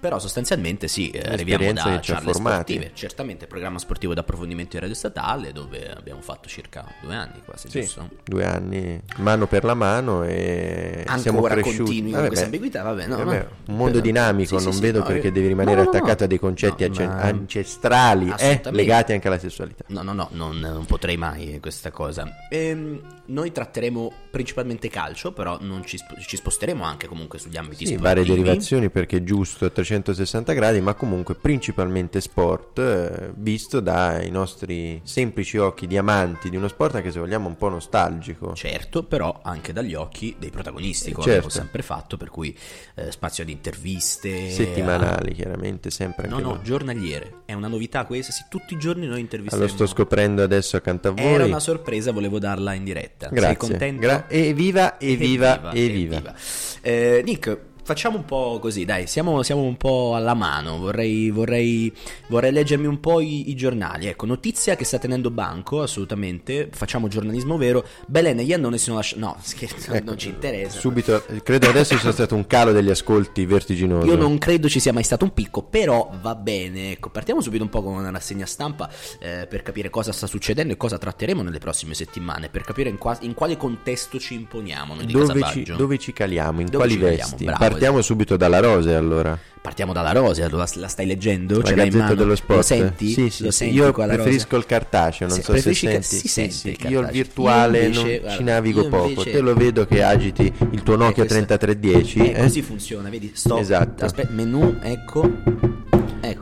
però 0.00 0.18
sostanzialmente 0.18 0.88
sì 0.88 1.10
eh, 1.10 1.20
arriviamo 1.30 1.72
da 1.72 1.82
che 1.82 2.00
ci 2.02 2.10
ha 2.10 2.14
charle 2.14 2.32
formati. 2.32 2.72
sportive 2.72 2.90
certamente 2.94 3.46
programma 3.46 3.78
sportivo 3.78 4.14
d'approfondimento 4.14 4.76
in 4.76 4.82
radio 4.82 4.96
statale 4.96 5.52
dove 5.52 5.90
abbiamo 5.92 6.20
fatto 6.22 6.48
circa 6.48 6.84
due 7.02 7.14
anni 7.14 7.42
quasi 7.44 7.68
Sì, 7.68 7.80
giusto? 7.82 8.08
due 8.24 8.44
anni, 8.44 9.00
mano 9.18 9.46
per 9.46 9.64
la 9.64 9.74
mano 9.74 10.24
e 10.24 11.04
siamo 11.18 11.38
ancora 11.38 11.54
cresciuti. 11.54 11.76
continui 11.82 12.10
con 12.10 12.20
Vabbè, 12.20 12.26
questa 12.28 12.46
beh, 12.46 12.56
ambiguità 12.56 12.82
vabbè 12.82 13.06
no, 13.06 13.16
vabbè, 13.18 13.38
no. 13.38 13.48
un 13.66 13.76
mondo 13.76 13.92
Però- 13.92 14.04
dinamico, 14.04 14.58
sì, 14.58 14.64
non 14.64 14.72
sì, 14.74 14.80
vedo 14.80 14.98
no, 15.00 15.04
perché 15.04 15.30
devi 15.32 15.46
rimanere 15.48 15.82
no, 15.82 15.88
attaccato 15.88 16.24
a 16.24 16.26
dei 16.26 16.38
concetti 16.38 16.88
ma- 16.88 17.20
ancestrali 17.20 18.32
eh, 18.38 18.60
legati 18.70 19.12
anche 19.12 19.26
alla 19.28 19.38
sessualità. 19.38 19.84
No, 19.88 20.02
no, 20.02 20.12
no, 20.12 20.28
non, 20.32 20.58
non 20.58 20.84
potrei 20.86 21.16
mai 21.16 21.58
questa 21.60 21.90
cosa. 21.90 22.26
Ehm, 22.48 23.00
noi 23.26 23.52
tratteremo 23.52 24.12
principalmente 24.30 24.88
calcio, 24.88 25.32
però 25.32 25.58
non 25.60 25.84
ci, 25.84 25.98
sp- 25.98 26.18
ci 26.20 26.36
sposteremo 26.36 26.82
anche 26.84 27.06
comunque 27.06 27.38
sugli 27.38 27.56
ambiti 27.56 27.86
Sì, 27.86 27.94
sportivi. 27.94 28.02
varie 28.02 28.24
derivazioni 28.24 28.90
perché 28.90 29.18
è 29.18 29.22
giusto 29.22 29.66
a 29.66 29.70
360 29.94 30.52
gradi, 30.52 30.80
ma 30.80 30.94
comunque 30.94 31.34
principalmente 31.34 32.20
sport, 32.20 32.78
eh, 32.78 33.32
visto 33.34 33.80
dai 33.80 34.30
nostri 34.30 35.00
semplici 35.04 35.56
occhi 35.58 35.86
di 35.88 35.96
amanti 35.98 36.48
di 36.48 36.56
uno 36.56 36.68
sport 36.68 36.94
anche 36.96 37.10
se 37.10 37.18
vogliamo 37.18 37.48
un 37.48 37.56
po' 37.56 37.68
nostalgico. 37.68 38.54
Certo, 38.54 39.02
però 39.02 39.40
anche 39.42 39.72
dagli 39.72 39.94
occhi 39.94 40.36
dei 40.38 40.50
protagonisti, 40.50 41.10
come 41.10 41.24
Certo. 41.26 41.46
abbiamo 41.46 41.48
sempre 41.62 41.82
fatto, 41.82 42.16
per 42.16 42.30
cui 42.30 42.56
eh, 42.94 43.10
spazio 43.10 43.42
ad 43.42 43.48
interviste. 43.48 44.50
Settimanali, 44.50 45.34
chiaramente, 45.34 45.90
sempre 45.90 46.26
a- 46.26 46.30
No, 46.30 46.38
no, 46.38 46.48
noi. 46.54 46.62
giornaliere. 46.62 47.40
È 47.44 47.52
una 47.52 47.68
novità 47.68 48.04
questa, 48.04 48.30
sì, 48.32 48.44
tutti 48.48 48.74
i 48.74 48.78
giorni 48.78 49.06
noi 49.06 49.20
intervistiamo. 49.20 49.64
Lo 49.64 49.70
sto 49.70 49.86
scoprendo 49.86 50.42
adesso 50.42 50.76
accanto 50.76 51.08
a 51.08 51.10
voi. 51.12 51.24
Era 51.24 51.44
una 51.46 51.58
sorpresa, 51.60 52.12
volevo 52.12 52.38
darla 52.38 52.74
in 52.74 52.84
diretta. 52.84 53.28
Grazie. 53.28 53.46
Sei 53.48 53.56
contento? 53.56 54.00
Gra- 54.00 54.28
evviva, 54.28 55.00
evviva, 55.00 55.72
evviva. 55.72 56.18
evviva. 56.20 56.34
Eh, 56.82 57.22
Nick, 57.24 57.58
facciamo 57.82 58.16
un 58.16 58.24
po' 58.24 58.58
così, 58.60 58.84
dai, 58.84 59.06
siamo, 59.06 59.42
siamo 59.42 59.62
un 59.62 59.76
po' 59.76 60.14
alla 60.14 60.34
mano. 60.34 60.78
Vorrei, 60.78 61.30
vorrei, 61.30 61.92
vorrei 62.28 62.52
leggermi 62.52 62.86
un 62.86 63.00
po' 63.00 63.20
i, 63.20 63.50
i 63.50 63.54
giornali. 63.54 64.06
Ecco, 64.06 64.26
notizia 64.26 64.76
che 64.76 64.84
sta 64.84 64.98
tenendo 64.98 65.30
banco, 65.30 65.82
assolutamente. 65.82 66.68
Facciamo 66.72 67.08
giornalismo 67.08 67.56
vero. 67.56 67.84
Belen 68.06 68.38
e 68.38 68.42
Iannone 68.42 68.78
sono 68.78 68.96
lasciati. 68.96 69.20
No, 69.20 69.36
scherzo, 69.40 69.98
non 70.02 70.18
ci 70.18 70.28
interessa. 70.28 70.78
Subito, 70.78 71.24
credo 71.42 71.68
adesso 71.68 71.94
ci 71.94 72.00
sia 72.00 72.12
stato 72.12 72.34
un 72.34 72.46
calo 72.46 72.72
degli 72.72 72.90
ascolti 72.90 73.44
vertiginoso. 73.46 74.06
Io 74.06 74.16
non 74.16 74.38
credo 74.38 74.68
ci 74.68 74.80
sia 74.80 74.92
mai 74.92 75.02
stato 75.02 75.24
un 75.24 75.32
picco, 75.32 75.62
però 75.62 76.10
va 76.20 76.34
bene. 76.34 76.92
Ecco, 76.92 77.10
partiamo 77.10 77.40
subito 77.40 77.62
un 77.62 77.68
po' 77.68 77.82
con 77.82 77.94
una 77.94 78.10
rassegna 78.10 78.46
stampa 78.46 78.90
eh, 79.20 79.46
per 79.48 79.62
capire 79.62 79.90
cosa 79.90 80.12
sta 80.12 80.26
succedendo 80.26 80.72
e 80.72 80.76
cosa 80.76 80.98
tratteremo 80.98 81.42
nelle 81.42 81.58
prossime 81.58 81.94
settimane, 81.94 82.48
per 82.48 82.62
capire 82.62 82.88
in, 82.88 82.98
qua- 82.98 83.18
in 83.20 83.34
quale 83.34 83.56
contesto 83.56 84.18
ci 84.18 84.34
imponiamo 84.34 84.94
noi 84.94 85.06
di 85.06 85.12
Dove 85.12 85.42
ci, 85.44 85.62
dove 85.62 85.98
ci 85.98 86.12
caliamo? 86.12 86.60
In 86.60 86.66
Dove 86.66 86.86
quali 86.86 87.00
caliamo? 87.00 87.30
vesti? 87.30 87.44
Bravo, 87.44 87.69
Partiamo 87.70 88.02
subito 88.02 88.36
dalla 88.36 88.60
rose 88.60 88.94
allora. 88.94 89.38
Partiamo 89.62 89.92
dalla 89.92 90.12
Rose, 90.12 90.48
la, 90.48 90.66
la 90.76 90.88
stai 90.88 91.04
leggendo? 91.04 91.58
La 91.58 91.64
Ce 91.64 91.74
l'hai 91.76 91.88
in 91.88 91.98
mano? 91.98 92.14
dello 92.14 92.34
Sport. 92.34 92.56
Lo 92.56 92.62
senti? 92.62 93.08
Sì, 93.08 93.28
sì, 93.28 93.42
Lo 93.44 93.50
sì. 93.50 93.56
senti 93.58 93.74
Io 93.74 93.92
preferisco 93.92 94.56
il 94.56 94.64
cartaceo, 94.64 95.28
non 95.28 95.36
Se- 95.36 95.42
so 95.42 95.54
se 95.54 95.74
senti. 95.74 96.02
si 96.02 96.18
Sì, 96.20 96.28
sente 96.28 96.52
sì, 96.54 96.68
il 96.80 96.90
Io 96.90 97.00
il 97.00 97.08
virtuale 97.08 97.78
Io 97.80 97.84
invece, 97.84 98.00
non 98.02 98.18
guarda, 98.20 98.36
ci 98.38 98.42
navigo 98.42 98.80
io 98.82 98.88
poco. 98.88 99.08
invece- 99.08 99.30
Te 99.32 99.40
lo 99.40 99.54
vedo 99.54 99.84
che 99.84 100.02
agiti 100.02 100.50
il 100.70 100.82
tuo 100.82 100.96
Nokia 100.96 101.24
questo- 101.26 101.34
3310. 101.34 102.18
Eh, 102.20 102.30
eh? 102.38 102.42
così 102.42 102.62
funziona, 102.62 103.10
vedi? 103.10 103.32
Sto, 103.34 103.58
Esatto. 103.58 104.04
Aspetta, 104.06 104.32
menu, 104.32 104.78
ecco. 104.82 105.30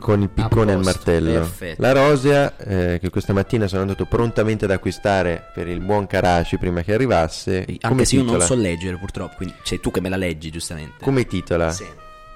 Con 0.09 0.21
il 0.23 0.29
piccone 0.29 0.71
e 0.71 0.75
il 0.75 0.81
martello. 0.83 1.31
perfetto. 1.33 1.81
La 1.83 1.91
rosea, 1.91 2.57
eh, 2.57 2.97
che 2.99 3.11
questa 3.11 3.31
mattina 3.31 3.67
sono 3.67 3.81
andato 3.81 4.05
prontamente 4.05 4.65
ad 4.65 4.71
acquistare 4.71 5.51
per 5.53 5.67
il 5.67 5.81
buon 5.81 6.07
Karaci 6.07 6.57
prima 6.57 6.81
che 6.81 6.93
arrivasse. 6.95 7.65
Sì, 7.67 7.77
come 7.77 7.91
Anche 7.91 8.05
se 8.05 8.15
io 8.15 8.23
non 8.23 8.33
titola? 8.39 8.45
so 8.47 8.55
leggere 8.55 8.97
purtroppo, 8.97 9.35
quindi 9.37 9.53
sei 9.61 9.79
tu 9.79 9.91
che 9.91 10.01
me 10.01 10.09
la 10.09 10.15
leggi 10.15 10.49
giustamente. 10.49 11.03
Come 11.03 11.25
titola? 11.27 11.69
Sì. 11.71 11.85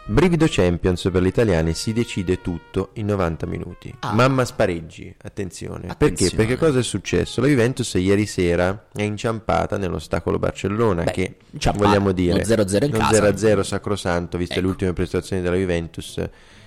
Brivido 0.05 0.45
Champions 0.47 1.09
per 1.11 1.23
gli 1.23 1.27
italiani 1.27 1.73
si 1.73 1.93
decide 1.93 2.41
tutto 2.41 2.89
in 2.95 3.07
90 3.07 3.47
minuti. 3.47 3.91
Ah. 4.01 4.11
Mamma 4.13 4.45
spareggi, 4.45 5.15
attenzione. 5.23 5.79
Perché? 5.87 5.93
Attenzione. 5.93 6.35
Perché 6.35 6.57
cosa 6.57 6.77
è 6.77 6.83
successo? 6.83 7.41
La 7.41 7.47
Juventus 7.47 7.91
ieri 7.95 8.27
sera 8.27 8.85
è 8.93 9.01
inciampata 9.01 9.77
nell'ostacolo 9.77 10.37
Barcellona 10.37 11.03
Beh, 11.05 11.11
che 11.11 11.35
vogliamo 11.73 12.11
dire 12.11 12.45
lo 12.45 12.63
0-0 12.63 12.83
in 12.83 12.91
non 12.91 12.99
casa. 12.99 13.29
0-0 13.29 13.61
sacrosanto, 13.61 14.37
viste 14.37 14.53
Ecco. 14.53 14.61
le 14.63 14.67
ultime 14.67 14.93
prestazioni 14.93 15.41
della 15.41 15.55
Juventus. 15.55 16.21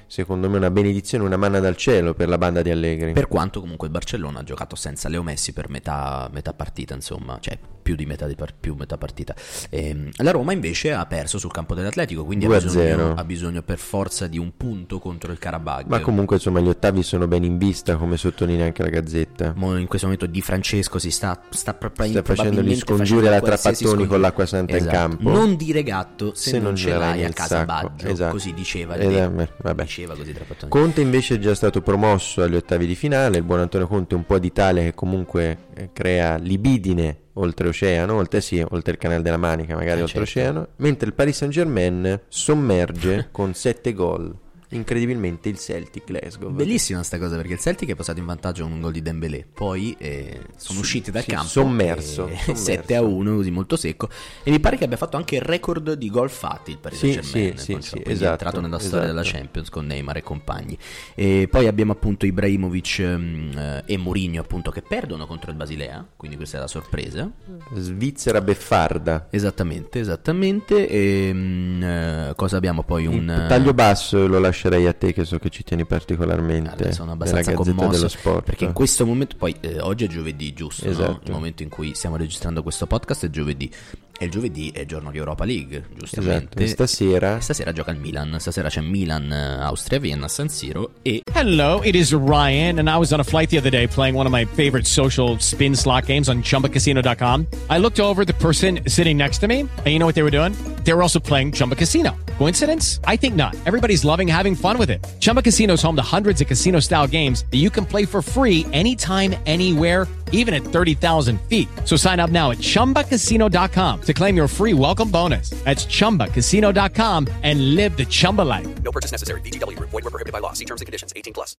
Secondo 0.08 0.48
me 0.48 0.56
una 0.56 0.70
benedizione, 0.70 1.24
una 1.24 1.36
manna 1.36 1.58
dal 1.58 1.76
cielo 1.76 2.14
per 2.14 2.28
la 2.28 2.38
banda 2.38 2.62
di 2.62 2.70
Allegri. 2.70 3.12
Per 3.12 3.26
quanto 3.28 3.60
comunque 3.60 3.86
il 3.88 3.92
Barcellona 3.92 4.40
ha 4.40 4.42
giocato 4.44 4.76
senza 4.76 5.08
Leo 5.08 5.22
Messi 5.22 5.52
per 5.52 5.68
metà, 5.68 6.28
metà 6.32 6.52
partita, 6.52 6.94
insomma, 6.94 7.38
cioè 7.40 7.58
più 7.82 7.94
di 7.94 8.06
metà, 8.06 8.26
di 8.26 8.34
par- 8.34 8.54
più 8.58 8.74
metà 8.74 8.98
partita. 8.98 9.34
Ehm, 9.70 10.10
la 10.16 10.30
Roma 10.32 10.52
invece 10.52 10.92
ha 10.92 11.04
perso 11.06 11.38
sul 11.38 11.52
campo 11.52 11.74
dell'Atletico, 11.74 12.24
quindi 12.24 12.44
ha 12.44 12.48
2-0. 12.48 12.62
bisogno, 12.62 13.14
ha 13.14 13.24
bisogno 13.24 13.62
per 13.62 13.78
forza 13.78 14.26
di 14.26 14.38
un 14.38 14.56
punto 14.56 14.98
contro 14.98 15.30
il 15.32 15.38
Karabakh. 15.38 15.86
Ma 15.86 16.00
comunque 16.00 16.36
insomma 16.36 16.60
gli 16.60 16.68
ottavi 16.68 17.02
sono 17.02 17.26
ben 17.26 17.44
in 17.44 17.58
vista, 17.58 17.96
come 17.96 18.16
sottolinea 18.16 18.66
anche 18.66 18.82
la 18.82 18.88
Gazzetta. 18.88 19.52
Mo 19.56 19.76
in 19.76 19.86
questo 19.86 20.06
momento 20.06 20.26
Di 20.26 20.40
Francesco 20.40 20.98
si 20.98 21.10
sta, 21.10 21.40
sta, 21.50 21.74
proprio- 21.74 22.08
Sta 22.08 22.22
facendo 22.22 22.60
gli 22.62 22.76
scongiuri 22.76 23.26
alla 23.26 23.40
Trapattoni 23.40 24.06
con 24.06 24.20
l'acqua 24.20 24.46
santa 24.46 24.72
in 24.76 24.82
Esatto. 24.82 24.96
campo. 24.96 25.30
Non 25.30 25.56
dire 25.56 25.82
gatto 25.82 26.32
se, 26.34 26.50
Se 26.50 26.56
non, 26.56 26.62
non 26.64 26.76
ce 26.76 26.90
l'hai 26.90 26.98
l'hai 26.98 27.24
a 27.24 27.32
casa 27.32 27.56
sacco, 27.58 27.88
Baggio, 27.88 28.06
esatto. 28.08 28.32
così 28.32 28.52
diceva 28.54 28.96
beh, 28.96 29.48
vabbè. 29.62 29.84
Diceva 29.96 30.14
così 30.14 30.32
Trapattoni. 30.32 30.70
Conte 30.70 31.00
invece 31.00 31.36
è 31.36 31.38
già 31.38 31.54
stato 31.54 31.80
promosso 31.80 32.42
agli 32.42 32.54
ottavi 32.54 32.86
di 32.86 32.94
finale, 32.94 33.38
il 33.38 33.44
buon 33.44 33.60
Antonio 33.60 33.86
Conte 33.86 34.14
un 34.14 34.26
po' 34.26 34.38
d'Italia 34.38 34.82
che 34.82 34.94
comunque 34.94 35.58
eh, 35.74 35.90
crea 35.92 36.36
libidine 36.36 37.20
oltreoceano, 37.34 38.14
oltre, 38.14 38.40
sì, 38.40 38.64
oltre 38.66 38.92
il 38.92 38.98
canale 38.98 39.22
della 39.22 39.36
Manica, 39.36 39.74
magari 39.74 40.00
Eh, 40.00 40.02
oltreoceano, 40.02 40.68
mentre 40.76 41.08
il 41.08 41.14
Paris 41.14 41.36
Saint 41.36 41.52
Germain 41.52 42.20
sommerge 42.28 43.28
con 43.32 43.54
7 43.54 43.92
gol, 43.92 44.34
incredibilmente 44.70 45.48
il 45.48 45.58
Celtic 45.58 46.04
Glasgow. 46.04 46.50
Bellissima 46.50 47.02
sta 47.02 47.18
cosa 47.18 47.36
perché 47.36 47.54
il 47.54 47.58
Celtic 47.60 47.90
è 47.90 47.94
passato 47.94 48.18
in 48.18 48.26
vantaggio 48.26 48.62
con 48.64 48.72
un 48.72 48.80
gol 48.80 48.92
di 48.92 49.02
Dembélé, 49.02 49.46
poi 49.52 49.94
eh, 49.98 50.40
sono 50.56 50.78
Sì, 50.78 50.84
usciti 50.84 51.10
dal 51.10 51.22
sì, 51.22 51.30
campo 51.30 51.46
sommerso, 51.48 52.28
e- 52.28 52.36
sommerso. 52.36 52.54
7 52.64 52.94
a 52.96 53.02
1 53.02 53.36
così 53.36 53.50
molto 53.50 53.76
secco 53.76 54.08
e 54.42 54.50
mi 54.50 54.60
pare 54.60 54.76
che 54.76 54.84
abbia 54.84 54.96
fatto 54.96 55.16
anche 55.16 55.36
il 55.36 55.42
record 55.42 55.92
di 55.94 56.10
gol 56.10 56.30
fatti 56.30 56.70
il 56.72 56.78
Paris 56.78 56.98
Sì, 56.98 57.12
Saint-Germain, 57.12 57.56
sì, 57.58 57.64
sì, 57.64 57.72
purtroppo, 57.72 57.82
sì, 57.82 57.90
quindi 57.90 58.08
è 58.08 58.12
esatto, 58.12 58.30
entrato 58.32 58.60
nella 58.60 58.78
storia 58.78 59.06
esatto. 59.06 59.20
della 59.22 59.38
Champions 59.38 59.68
con 59.70 59.86
Neymar 59.86 60.16
e 60.16 60.22
compagni. 60.22 60.78
E 61.14 61.48
poi 61.50 61.66
abbiamo 61.66 61.92
appunto 61.92 62.26
Ibrahimovic 62.26 62.98
ehm, 63.00 63.52
eh, 63.56 63.82
e 63.86 63.96
Mourinho 63.96 64.40
appunto 64.40 64.70
che 64.70 64.82
perdono 64.82 65.26
contro 65.26 65.50
il 65.50 65.56
Basilea, 65.56 66.06
quindi 66.16 66.36
questa 66.36 66.56
è 66.58 66.60
la 66.60 66.66
sorpresa. 66.68 67.30
Svizzera 67.74 68.40
beffarda. 68.40 69.28
Esattamente, 69.30 70.00
esattamente. 70.00 70.88
E, 70.88 71.30
mm, 71.32 71.82
eh, 71.82 72.32
cosa 72.36 72.56
abbiamo 72.56 72.82
poi? 72.82 73.06
Un 73.06 73.14
Il 73.28 73.46
taglio 73.48 73.74
basso 73.74 74.26
lo 74.26 74.38
lascerei 74.66 74.86
a 74.86 74.92
te 74.92 75.12
che 75.12 75.24
so 75.24 75.38
che 75.38 75.50
ci 75.50 75.62
tieni 75.62 75.84
particolarmente. 75.84 76.70
Allora, 76.70 76.92
sono 76.92 77.12
abbastanza 77.12 77.52
commosso 77.54 77.90
dello 77.90 78.08
Sport. 78.08 78.44
perché 78.44 78.64
in 78.64 78.72
questo 78.72 79.06
momento 79.06 79.36
poi 79.36 79.54
eh, 79.60 79.80
oggi 79.80 80.04
è 80.04 80.08
giovedì 80.08 80.52
giusto 80.52 80.84
no? 80.84 80.90
Esatto. 80.90 81.20
il 81.24 81.32
momento 81.32 81.62
in 81.62 81.68
cui 81.68 81.94
stiamo 81.94 82.16
registrando 82.16 82.62
questo 82.62 82.86
podcast 82.86 83.26
è 83.26 83.30
giovedì 83.30 83.70
e 84.18 84.24
il 84.24 84.30
giovedì 84.30 84.70
è 84.74 84.84
giorno 84.86 85.10
di 85.10 85.18
Europa 85.18 85.44
League 85.44 85.84
giustamente 85.96 86.62
Esatto, 86.62 86.86
stasera 86.86 87.40
Stasera 87.40 87.72
gioca 87.72 87.90
il 87.90 87.98
Milan 87.98 88.36
stasera 88.38 88.68
c'è 88.68 88.80
Milan 88.80 89.30
eh, 89.30 89.62
Austria 89.62 89.98
Vienna 89.98 90.28
San 90.28 90.48
Siro 90.48 90.90
e 91.02 91.22
Hello, 91.34 91.82
it 91.82 91.94
is 91.94 92.14
Ryan, 92.14 92.78
and 92.78 92.88
I 92.88 92.96
was 92.96 93.12
on 93.12 93.20
a 93.20 93.24
flight 93.24 93.50
the 93.50 93.58
other 93.58 93.68
day 93.68 93.86
playing 93.86 94.16
one 94.16 94.24
of 94.26 94.32
my 94.32 94.46
favorite 94.46 94.86
social 94.86 95.36
spin 95.38 95.76
slot 95.76 96.06
games 96.06 96.28
on 96.30 96.42
chumbacasino.com. 96.42 97.46
I 97.68 97.78
looked 97.78 98.00
over 98.00 98.24
the 98.24 98.32
person 98.32 98.80
sitting 98.88 99.18
next 99.18 99.40
to 99.40 99.46
me, 99.46 99.60
and 99.60 99.86
you 99.86 99.98
know 99.98 100.06
what 100.06 100.14
they 100.14 100.22
were 100.22 100.30
doing? 100.30 100.54
They 100.84 100.94
were 100.94 101.02
also 101.02 101.20
playing 101.20 101.52
Chumba 101.52 101.74
Casino. 101.74 102.16
Coincidence? 102.38 103.00
I 103.04 103.16
think 103.16 103.34
not. 103.36 103.54
Everybody's 103.66 104.02
loving 104.02 104.26
having 104.26 104.54
fun 104.54 104.78
with 104.78 104.88
it. 104.88 105.04
Chumba 105.20 105.42
Casino 105.42 105.74
is 105.74 105.82
home 105.82 105.96
to 105.96 106.02
hundreds 106.02 106.40
of 106.40 106.46
casino 106.46 106.80
style 106.80 107.06
games 107.06 107.44
that 107.50 107.58
you 107.58 107.68
can 107.68 107.84
play 107.84 108.06
for 108.06 108.22
free 108.22 108.64
anytime, 108.72 109.34
anywhere, 109.44 110.06
even 110.32 110.54
at 110.54 110.62
30,000 110.62 111.38
feet. 111.42 111.68
So 111.84 111.96
sign 111.96 112.18
up 112.18 112.30
now 112.30 112.50
at 112.50 112.58
chumbacasino.com 112.58 114.02
to 114.06 114.14
claim 114.14 114.36
your 114.36 114.48
free 114.48 114.74
welcome 114.74 115.10
bonus. 115.10 115.50
That's 115.64 115.86
chumbacasino.com 115.86 117.26
and 117.42 117.74
live 117.74 117.96
the 117.96 118.06
Chumba 118.06 118.42
life. 118.42 118.68
No 118.82 118.92
purchase 118.92 119.12
necessary. 119.12 119.40
VGW 119.40 119.76
Group. 119.76 119.90
Void 119.90 120.04
were 120.04 120.10
prohibited 120.10 120.32
by 120.32 120.38
law. 120.38 120.52
See 120.52 120.64
terms 120.64 120.80
and 120.80 120.86
conditions. 120.86 121.12
18 121.16 121.32
plus. 121.34 121.56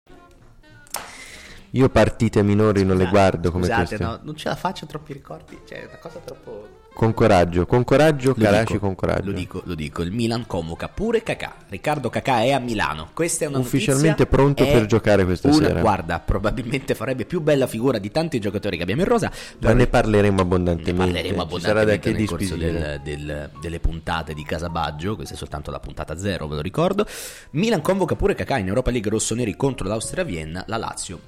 io 1.72 1.90
partite 1.90 2.42
minori 2.44 2.86
non 2.86 2.96
le 2.98 3.08
guardo 3.08 3.52
come 3.52 3.66
scusate 3.66 3.86
queste. 3.98 4.04
no, 4.04 4.20
non 4.24 4.36
ce 4.38 4.48
la 4.48 4.56
faccio 4.56 4.86
troppi 4.86 5.12
ricordi 5.12 5.60
cioè 5.68 5.82
è 5.82 5.86
una 5.86 5.98
cosa 5.98 6.20
troppo 6.20 6.77
Con 6.98 7.14
coraggio, 7.14 7.68
con 7.68 7.84
coraggio, 7.84 8.34
Lo 8.36 8.50
dico, 8.50 8.80
con 8.80 8.96
coraggio. 8.96 9.26
Lo 9.26 9.32
dico, 9.32 9.62
lo 9.66 9.76
dico, 9.76 10.02
il 10.02 10.12
Milan 10.12 10.48
convoca 10.48 10.88
pure 10.88 11.22
Kakà. 11.22 11.54
Riccardo 11.70 12.10
Kakà 12.10 12.42
è 12.42 12.50
a 12.54 12.58
Milano. 12.58 13.10
Questa 13.14 13.46
è 13.46 13.48
una 13.48 13.60
Ufficialmente 13.60 14.24
notizia, 14.24 14.26
pronto 14.26 14.66
per 14.66 14.86
giocare 14.88 15.24
questa 15.24 15.48
una- 15.50 15.68
sera. 15.68 15.82
Guarda, 15.82 16.20
probabilmente 16.20 16.96
farebbe 16.96 17.26
più 17.26 17.40
bella 17.40 17.68
figura 17.68 18.00
di 18.00 18.10
tanti 18.10 18.40
giocatori 18.40 18.78
che 18.78 18.82
abbiamo 18.82 19.02
in 19.04 19.08
rosa. 19.08 19.32
Ma 19.60 19.74
ne 19.74 19.86
parleremo 19.86 20.38
ne 20.38 20.42
abbondantemente. 20.42 20.96
parleremo 21.14 21.60
sarà 21.60 21.84
da 21.84 21.94
abbondantemente 21.94 22.00
che 22.00 22.18
nel 22.18 22.28
corso 22.28 22.56
del- 22.56 23.00
del- 23.04 23.50
delle 23.62 23.80
puntate 23.80 24.34
di 24.34 24.42
Casabaggio. 24.44 25.16
Questa 25.16 25.36
è 25.36 25.38
soltanto 25.38 25.70
la 25.70 25.80
puntata 25.80 26.18
zero, 26.18 26.48
ve 26.48 26.56
lo 26.56 26.62
ricordo. 26.62 27.06
Milan 27.52 27.82
convoca 27.84 28.16
pure 28.16 28.34
Kakà 28.34 28.58
in 28.58 28.70
Europa 28.70 28.90
League 28.90 29.12
rossoneri 29.12 29.56
contro 29.56 29.88
l'Austria 29.88 30.24
Vienna. 30.24 30.64
La 30.66 30.78
Lazio 30.78 31.20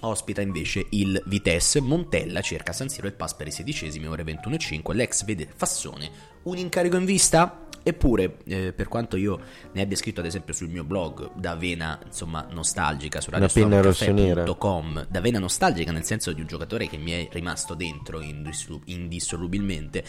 ospita 0.00 0.40
invece 0.40 0.86
il 0.90 1.20
Vitesse. 1.26 1.80
Montella 1.80 2.40
cerca 2.40 2.72
San 2.72 2.88
Siro 2.88 3.06
il 3.06 3.14
pass 3.14 3.34
per 3.34 3.46
i 3.46 3.50
sedicesimi, 3.50 4.06
ore 4.06 4.24
21.05. 4.24 4.94
L'ex 4.94 5.24
vede 5.24 5.48
Fassone 5.54 6.10
un 6.42 6.56
incarico 6.56 6.96
in 6.96 7.04
vista? 7.04 7.66
Eppure, 7.82 8.36
eh, 8.44 8.72
per 8.74 8.88
quanto 8.88 9.16
io 9.16 9.40
ne 9.72 9.80
abbia 9.80 9.96
scritto 9.96 10.20
ad 10.20 10.26
esempio 10.26 10.52
sul 10.52 10.68
mio 10.68 10.84
blog 10.84 11.32
da 11.34 11.54
vena 11.54 11.98
insomma 12.04 12.46
nostalgica 12.50 13.22
su 13.22 13.30
radiostormcaffè.com 13.30 15.06
da 15.08 15.20
vena 15.20 15.38
nostalgica 15.38 15.90
nel 15.90 16.04
senso 16.04 16.32
di 16.32 16.42
un 16.42 16.46
giocatore 16.46 16.88
che 16.88 16.98
mi 16.98 17.12
è 17.12 17.28
rimasto 17.32 17.72
dentro 17.72 18.20
indissolu- 18.20 18.82
indissolubilmente 18.86 20.04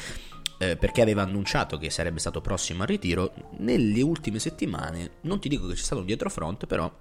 eh, 0.58 0.76
perché 0.76 1.02
aveva 1.02 1.22
annunciato 1.22 1.78
che 1.78 1.90
sarebbe 1.90 2.20
stato 2.20 2.42
prossimo 2.42 2.82
al 2.82 2.90
ritiro 2.90 3.34
nelle 3.60 4.02
ultime 4.02 4.40
settimane 4.40 5.12
non 5.22 5.40
ti 5.40 5.48
dico 5.48 5.68
che 5.68 5.76
c'è 5.76 5.84
stato 5.84 6.02
un 6.02 6.08
dietrofront 6.08 6.66
però 6.66 6.92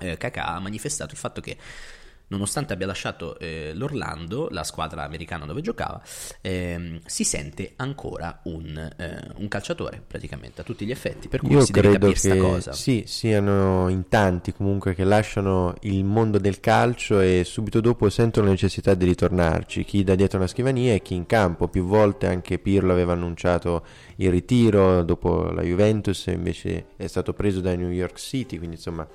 eh, 0.00 0.16
Kakà 0.16 0.46
ha 0.46 0.58
manifestato 0.58 1.12
il 1.12 1.18
fatto 1.18 1.40
che 1.40 1.56
nonostante 2.30 2.72
abbia 2.72 2.86
lasciato 2.86 3.38
eh, 3.38 3.72
l'Orlando, 3.74 4.48
la 4.50 4.64
squadra 4.64 5.04
americana 5.04 5.46
dove 5.46 5.60
giocava, 5.60 6.00
ehm, 6.40 7.00
si 7.04 7.24
sente 7.24 7.72
ancora 7.76 8.40
un, 8.44 8.76
eh, 8.96 9.28
un 9.36 9.48
calciatore 9.48 10.02
praticamente 10.06 10.60
a 10.60 10.64
tutti 10.64 10.84
gli 10.86 10.90
effetti, 10.90 11.28
per 11.28 11.42
cui 11.42 11.54
Io 11.54 11.60
si 11.60 11.72
deve 11.72 11.88
credo 11.88 12.06
capire 12.06 12.18
sta 12.18 12.34
che 12.34 12.40
cosa. 12.40 12.72
sì, 12.72 13.04
siano 13.06 13.88
in 13.88 14.08
tanti 14.08 14.52
comunque 14.52 14.94
che 14.94 15.04
lasciano 15.04 15.74
il 15.82 16.04
mondo 16.04 16.38
del 16.38 16.60
calcio 16.60 17.20
e 17.20 17.42
subito 17.44 17.80
dopo 17.80 18.08
sentono 18.10 18.46
la 18.46 18.52
necessità 18.52 18.94
di 18.94 19.04
ritornarci, 19.04 19.84
chi 19.84 20.04
da 20.04 20.14
dietro 20.14 20.38
una 20.38 20.46
scrivania 20.46 20.94
e 20.94 21.02
chi 21.02 21.14
in 21.14 21.26
campo. 21.26 21.68
Più 21.68 21.84
volte 21.84 22.26
anche 22.26 22.58
Pirlo 22.58 22.92
aveva 22.92 23.12
annunciato 23.12 23.84
il 24.16 24.30
ritiro 24.30 25.02
dopo 25.02 25.50
la 25.50 25.62
Juventus, 25.62 26.26
invece 26.26 26.86
è 26.96 27.06
stato 27.06 27.32
preso 27.32 27.60
dai 27.60 27.76
New 27.76 27.90
York 27.90 28.18
City, 28.18 28.56
quindi 28.56 28.76
insomma 28.76 29.06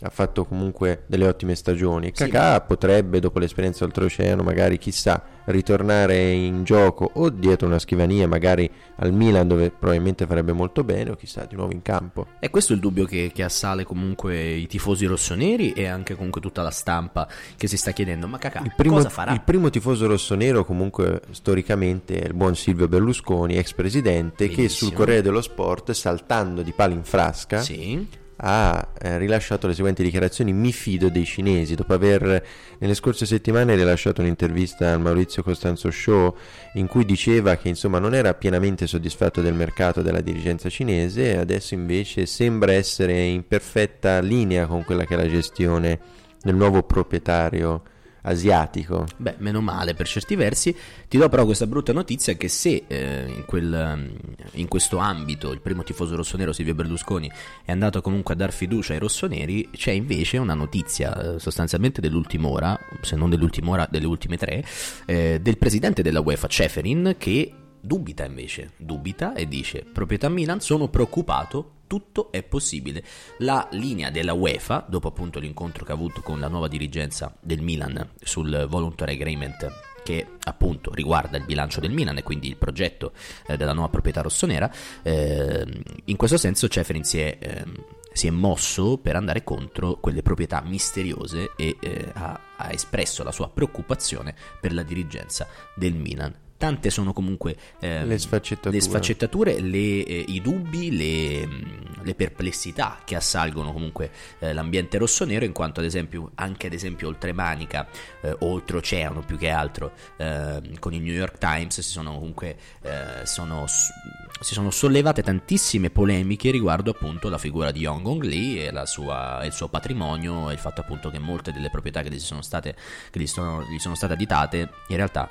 ha 0.00 0.10
fatto 0.10 0.44
comunque 0.44 1.04
delle 1.06 1.26
ottime 1.26 1.54
stagioni. 1.54 2.12
Sì. 2.12 2.28
Kakà 2.28 2.60
potrebbe 2.62 3.20
dopo 3.20 3.38
l'esperienza 3.38 3.84
oltreoceano 3.84 4.42
magari 4.42 4.78
chissà 4.78 5.22
ritornare 5.46 6.30
in 6.30 6.64
gioco 6.64 7.10
o 7.14 7.30
dietro 7.30 7.66
una 7.66 7.78
scrivania, 7.78 8.26
magari 8.26 8.68
al 8.96 9.12
Milan 9.12 9.46
dove 9.46 9.70
probabilmente 9.70 10.26
farebbe 10.26 10.52
molto 10.52 10.84
bene 10.84 11.10
o 11.10 11.16
chissà 11.16 11.44
di 11.44 11.54
nuovo 11.54 11.72
in 11.72 11.82
campo. 11.82 12.26
E 12.38 12.50
questo 12.50 12.72
è 12.72 12.76
il 12.76 12.80
dubbio 12.80 13.04
che, 13.04 13.30
che 13.32 13.42
assale 13.42 13.84
comunque 13.84 14.42
i 14.52 14.66
tifosi 14.66 15.06
rossoneri 15.06 15.72
e 15.72 15.86
anche 15.86 16.14
comunque 16.14 16.40
tutta 16.40 16.62
la 16.62 16.70
stampa 16.70 17.28
che 17.56 17.66
si 17.66 17.76
sta 17.76 17.92
chiedendo, 17.92 18.26
ma 18.26 18.38
Kakà 18.38 18.62
primo, 18.76 18.96
cosa 18.96 19.08
farà? 19.08 19.32
il 19.32 19.42
primo 19.42 19.70
tifoso 19.70 20.06
rossonero 20.06 20.64
comunque 20.64 21.20
storicamente 21.30 22.20
è 22.20 22.26
il 22.26 22.34
buon 22.34 22.56
Silvio 22.56 22.88
Berlusconi, 22.88 23.56
ex 23.56 23.72
presidente, 23.72 24.48
che 24.48 24.56
Benissimo. 24.56 24.88
sul 24.88 24.96
Corriere 24.96 25.22
dello 25.22 25.42
Sport, 25.42 25.92
saltando 25.92 26.62
di 26.62 26.72
palo 26.72 26.94
in 26.94 27.04
frasca, 27.04 27.60
Sì, 27.60 28.06
ha 28.36 28.92
eh, 29.00 29.18
rilasciato 29.18 29.66
le 29.66 29.74
seguenti 29.74 30.02
dichiarazioni 30.02 30.52
mi 30.52 30.72
fido 30.72 31.08
dei 31.08 31.24
cinesi 31.24 31.74
dopo 31.74 31.94
aver 31.94 32.44
nelle 32.78 32.94
scorse 32.94 33.26
settimane 33.26 33.74
rilasciato 33.74 34.20
un'intervista 34.20 34.92
al 34.92 35.00
Maurizio 35.00 35.42
Costanzo 35.42 35.90
Show 35.90 36.36
in 36.74 36.86
cui 36.86 37.04
diceva 37.04 37.56
che 37.56 37.68
insomma 37.68 37.98
non 37.98 38.14
era 38.14 38.34
pienamente 38.34 38.86
soddisfatto 38.86 39.40
del 39.40 39.54
mercato 39.54 40.02
della 40.02 40.20
dirigenza 40.20 40.68
cinese 40.68 41.38
adesso 41.38 41.74
invece 41.74 42.26
sembra 42.26 42.72
essere 42.72 43.20
in 43.22 43.46
perfetta 43.46 44.20
linea 44.20 44.66
con 44.66 44.84
quella 44.84 45.04
che 45.04 45.14
è 45.14 45.16
la 45.16 45.28
gestione 45.28 46.00
del 46.42 46.54
nuovo 46.56 46.82
proprietario 46.82 47.82
asiatico. 48.24 49.06
Beh, 49.16 49.36
meno 49.38 49.60
male 49.60 49.94
per 49.94 50.06
certi 50.06 50.34
versi. 50.34 50.74
Ti 51.08 51.18
do 51.18 51.28
però 51.28 51.44
questa 51.44 51.66
brutta 51.66 51.92
notizia 51.92 52.34
che 52.34 52.48
se 52.48 52.84
eh, 52.86 53.24
in, 53.28 53.44
quel, 53.46 54.16
in, 54.52 54.68
questo 54.68 54.98
ambito 54.98 55.52
il 55.52 55.60
primo 55.60 55.82
tifoso 55.82 56.16
rossonero 56.16 56.52
Silvio 56.52 56.74
Berlusconi 56.74 57.30
è 57.64 57.72
andato 57.72 58.00
comunque 58.00 58.34
a 58.34 58.36
dar 58.36 58.52
fiducia 58.52 58.92
ai 58.92 58.98
rossoneri, 58.98 59.70
c'è 59.72 59.92
invece 59.92 60.38
una 60.38 60.54
notizia 60.54 61.34
eh, 61.34 61.38
sostanzialmente 61.38 62.00
dell'ultima 62.00 62.48
ora, 62.48 62.78
se 63.00 63.16
non 63.16 63.30
dell'ultima 63.30 63.70
ora, 63.70 63.88
delle 63.90 64.06
ultime 64.06 64.36
tre, 64.36 64.64
eh, 65.06 65.38
del 65.40 65.58
presidente 65.58 66.02
della 66.02 66.20
UEFA 66.20 66.48
Ceferin 66.48 67.14
che 67.18 67.52
dubita 67.80 68.24
invece, 68.24 68.72
dubita 68.76 69.34
e 69.34 69.46
dice 69.46 69.84
proprietà 69.90 70.28
Milan 70.28 70.60
sono 70.60 70.88
preoccupato 70.88 71.73
tutto 71.86 72.30
è 72.30 72.42
possibile. 72.42 73.04
La 73.38 73.68
linea 73.72 74.10
della 74.10 74.32
UEFA, 74.32 74.84
dopo 74.88 75.08
appunto 75.08 75.38
l'incontro 75.38 75.84
che 75.84 75.92
ha 75.92 75.94
avuto 75.94 76.20
con 76.20 76.40
la 76.40 76.48
nuova 76.48 76.68
dirigenza 76.68 77.34
del 77.40 77.60
Milan 77.60 78.10
sul 78.20 78.66
voluntary 78.68 79.14
agreement 79.14 79.92
che 80.04 80.26
appunto 80.44 80.92
riguarda 80.92 81.38
il 81.38 81.44
bilancio 81.44 81.80
del 81.80 81.90
Milan 81.90 82.18
e 82.18 82.22
quindi 82.22 82.46
il 82.46 82.56
progetto 82.56 83.12
eh, 83.46 83.56
della 83.56 83.72
nuova 83.72 83.88
proprietà 83.88 84.20
rossonera, 84.20 84.70
eh, 85.02 85.66
in 86.04 86.16
questo 86.16 86.36
senso 86.36 86.68
Ceferin 86.68 87.04
si 87.04 87.18
è, 87.20 87.38
eh, 87.40 87.64
si 88.12 88.26
è, 88.26 88.30
mosso 88.30 88.98
per 88.98 89.16
andare 89.16 89.42
contro 89.42 89.94
quelle 89.94 90.22
proprietà 90.22 90.62
misteriose 90.62 91.52
e 91.56 91.76
eh, 91.80 92.10
ha, 92.12 92.38
ha 92.56 92.70
espresso 92.70 93.24
la 93.24 93.32
sua 93.32 93.48
preoccupazione 93.48 94.34
per 94.60 94.74
la 94.74 94.82
dirigenza 94.82 95.48
del 95.74 95.94
Milan 95.94 96.42
tante 96.56 96.90
sono 96.90 97.12
comunque 97.12 97.56
eh, 97.80 98.04
le 98.04 98.18
sfaccettature, 98.18 98.74
le 98.74 98.80
sfaccettature 98.80 99.60
le, 99.60 100.04
eh, 100.04 100.24
i 100.28 100.40
dubbi, 100.40 100.96
le, 100.96 101.46
mm, 101.46 101.62
le, 102.02 102.14
perplessità 102.14 102.98
che 103.04 103.16
assalgono 103.16 103.72
comunque 103.72 104.10
eh, 104.38 104.52
l'ambiente 104.52 104.98
rossonero, 104.98 105.44
in 105.44 105.52
quanto 105.52 105.80
ad 105.80 105.86
esempio, 105.86 106.30
anche 106.36 106.68
ad 106.68 106.72
esempio 106.72 107.08
oltremanica 107.08 107.86
eh, 108.20 108.36
oltreoceano 108.38 109.20
più 109.20 109.36
che 109.36 109.50
altro, 109.50 109.92
ehm, 110.16 110.78
con 110.78 110.94
il 110.94 111.02
New 111.02 111.14
York 111.14 111.38
Times 111.38 111.74
si 111.74 111.90
sono 111.90 112.14
comunque 112.14 112.56
eh, 112.82 113.24
sono, 113.26 113.66
si 113.66 114.54
sono 114.54 114.70
sollevate 114.70 115.22
tantissime 115.22 115.90
polemiche 115.90 116.50
riguardo 116.50 116.90
appunto 116.92 117.28
la 117.28 117.38
figura 117.38 117.70
di 117.70 117.84
Hong 117.84 118.22
Lee 118.22 118.68
e 118.68 118.86
sua, 118.86 119.44
il 119.44 119.52
suo 119.52 119.68
patrimonio 119.68 120.50
e 120.50 120.54
il 120.54 120.58
fatto 120.58 120.80
appunto 120.80 121.10
che 121.10 121.18
molte 121.18 121.52
delle 121.52 121.70
proprietà 121.70 122.02
che 122.02 122.10
gli 122.10 122.18
sono 122.18 122.42
state, 122.42 122.76
che 123.10 123.18
gli 123.18 123.26
sono, 123.26 123.62
gli 123.64 123.78
sono 123.78 123.94
state 123.94 124.12
additate 124.12 124.70
in 124.88 124.96
realtà 124.96 125.28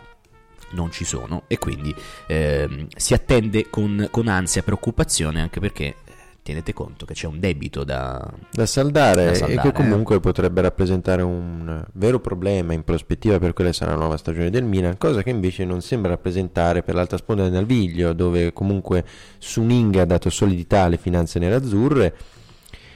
non 0.73 0.91
ci 0.91 1.05
sono 1.05 1.43
e 1.47 1.57
quindi 1.57 1.93
eh, 2.27 2.87
si 2.95 3.13
attende 3.13 3.69
con, 3.69 4.07
con 4.11 4.27
ansia 4.27 4.61
e 4.61 4.63
preoccupazione 4.63 5.41
anche 5.41 5.59
perché 5.59 5.83
eh, 5.85 5.95
tenete 6.41 6.73
conto 6.73 7.05
che 7.05 7.13
c'è 7.13 7.27
un 7.27 7.39
debito 7.39 7.83
da, 7.83 8.31
da, 8.51 8.65
saldare, 8.65 9.25
da 9.25 9.33
saldare, 9.33 9.53
e 9.59 9.61
che 9.61 9.71
comunque 9.71 10.17
eh. 10.17 10.19
potrebbe 10.19 10.61
rappresentare 10.61 11.21
un 11.21 11.83
vero 11.93 12.19
problema 12.19 12.73
in 12.73 12.83
prospettiva 12.83 13.39
per 13.39 13.53
quella 13.53 13.69
che 13.69 13.75
sarà 13.75 13.91
la 13.91 13.99
nuova 13.99 14.17
stagione 14.17 14.49
del 14.49 14.63
Milan, 14.63 14.97
cosa 14.97 15.23
che 15.23 15.29
invece 15.29 15.63
non 15.65 15.81
sembra 15.81 16.11
rappresentare 16.11 16.83
per 16.83 16.95
l'altra 16.95 17.17
sponda 17.17 17.43
del 17.43 17.53
Naviglio, 17.53 18.13
dove 18.13 18.51
comunque 18.53 19.05
Suning 19.37 19.95
ha 19.95 20.05
dato 20.05 20.29
solidità 20.29 20.83
alle 20.83 20.97
finanze 20.97 21.39
nerazzurre, 21.39 22.15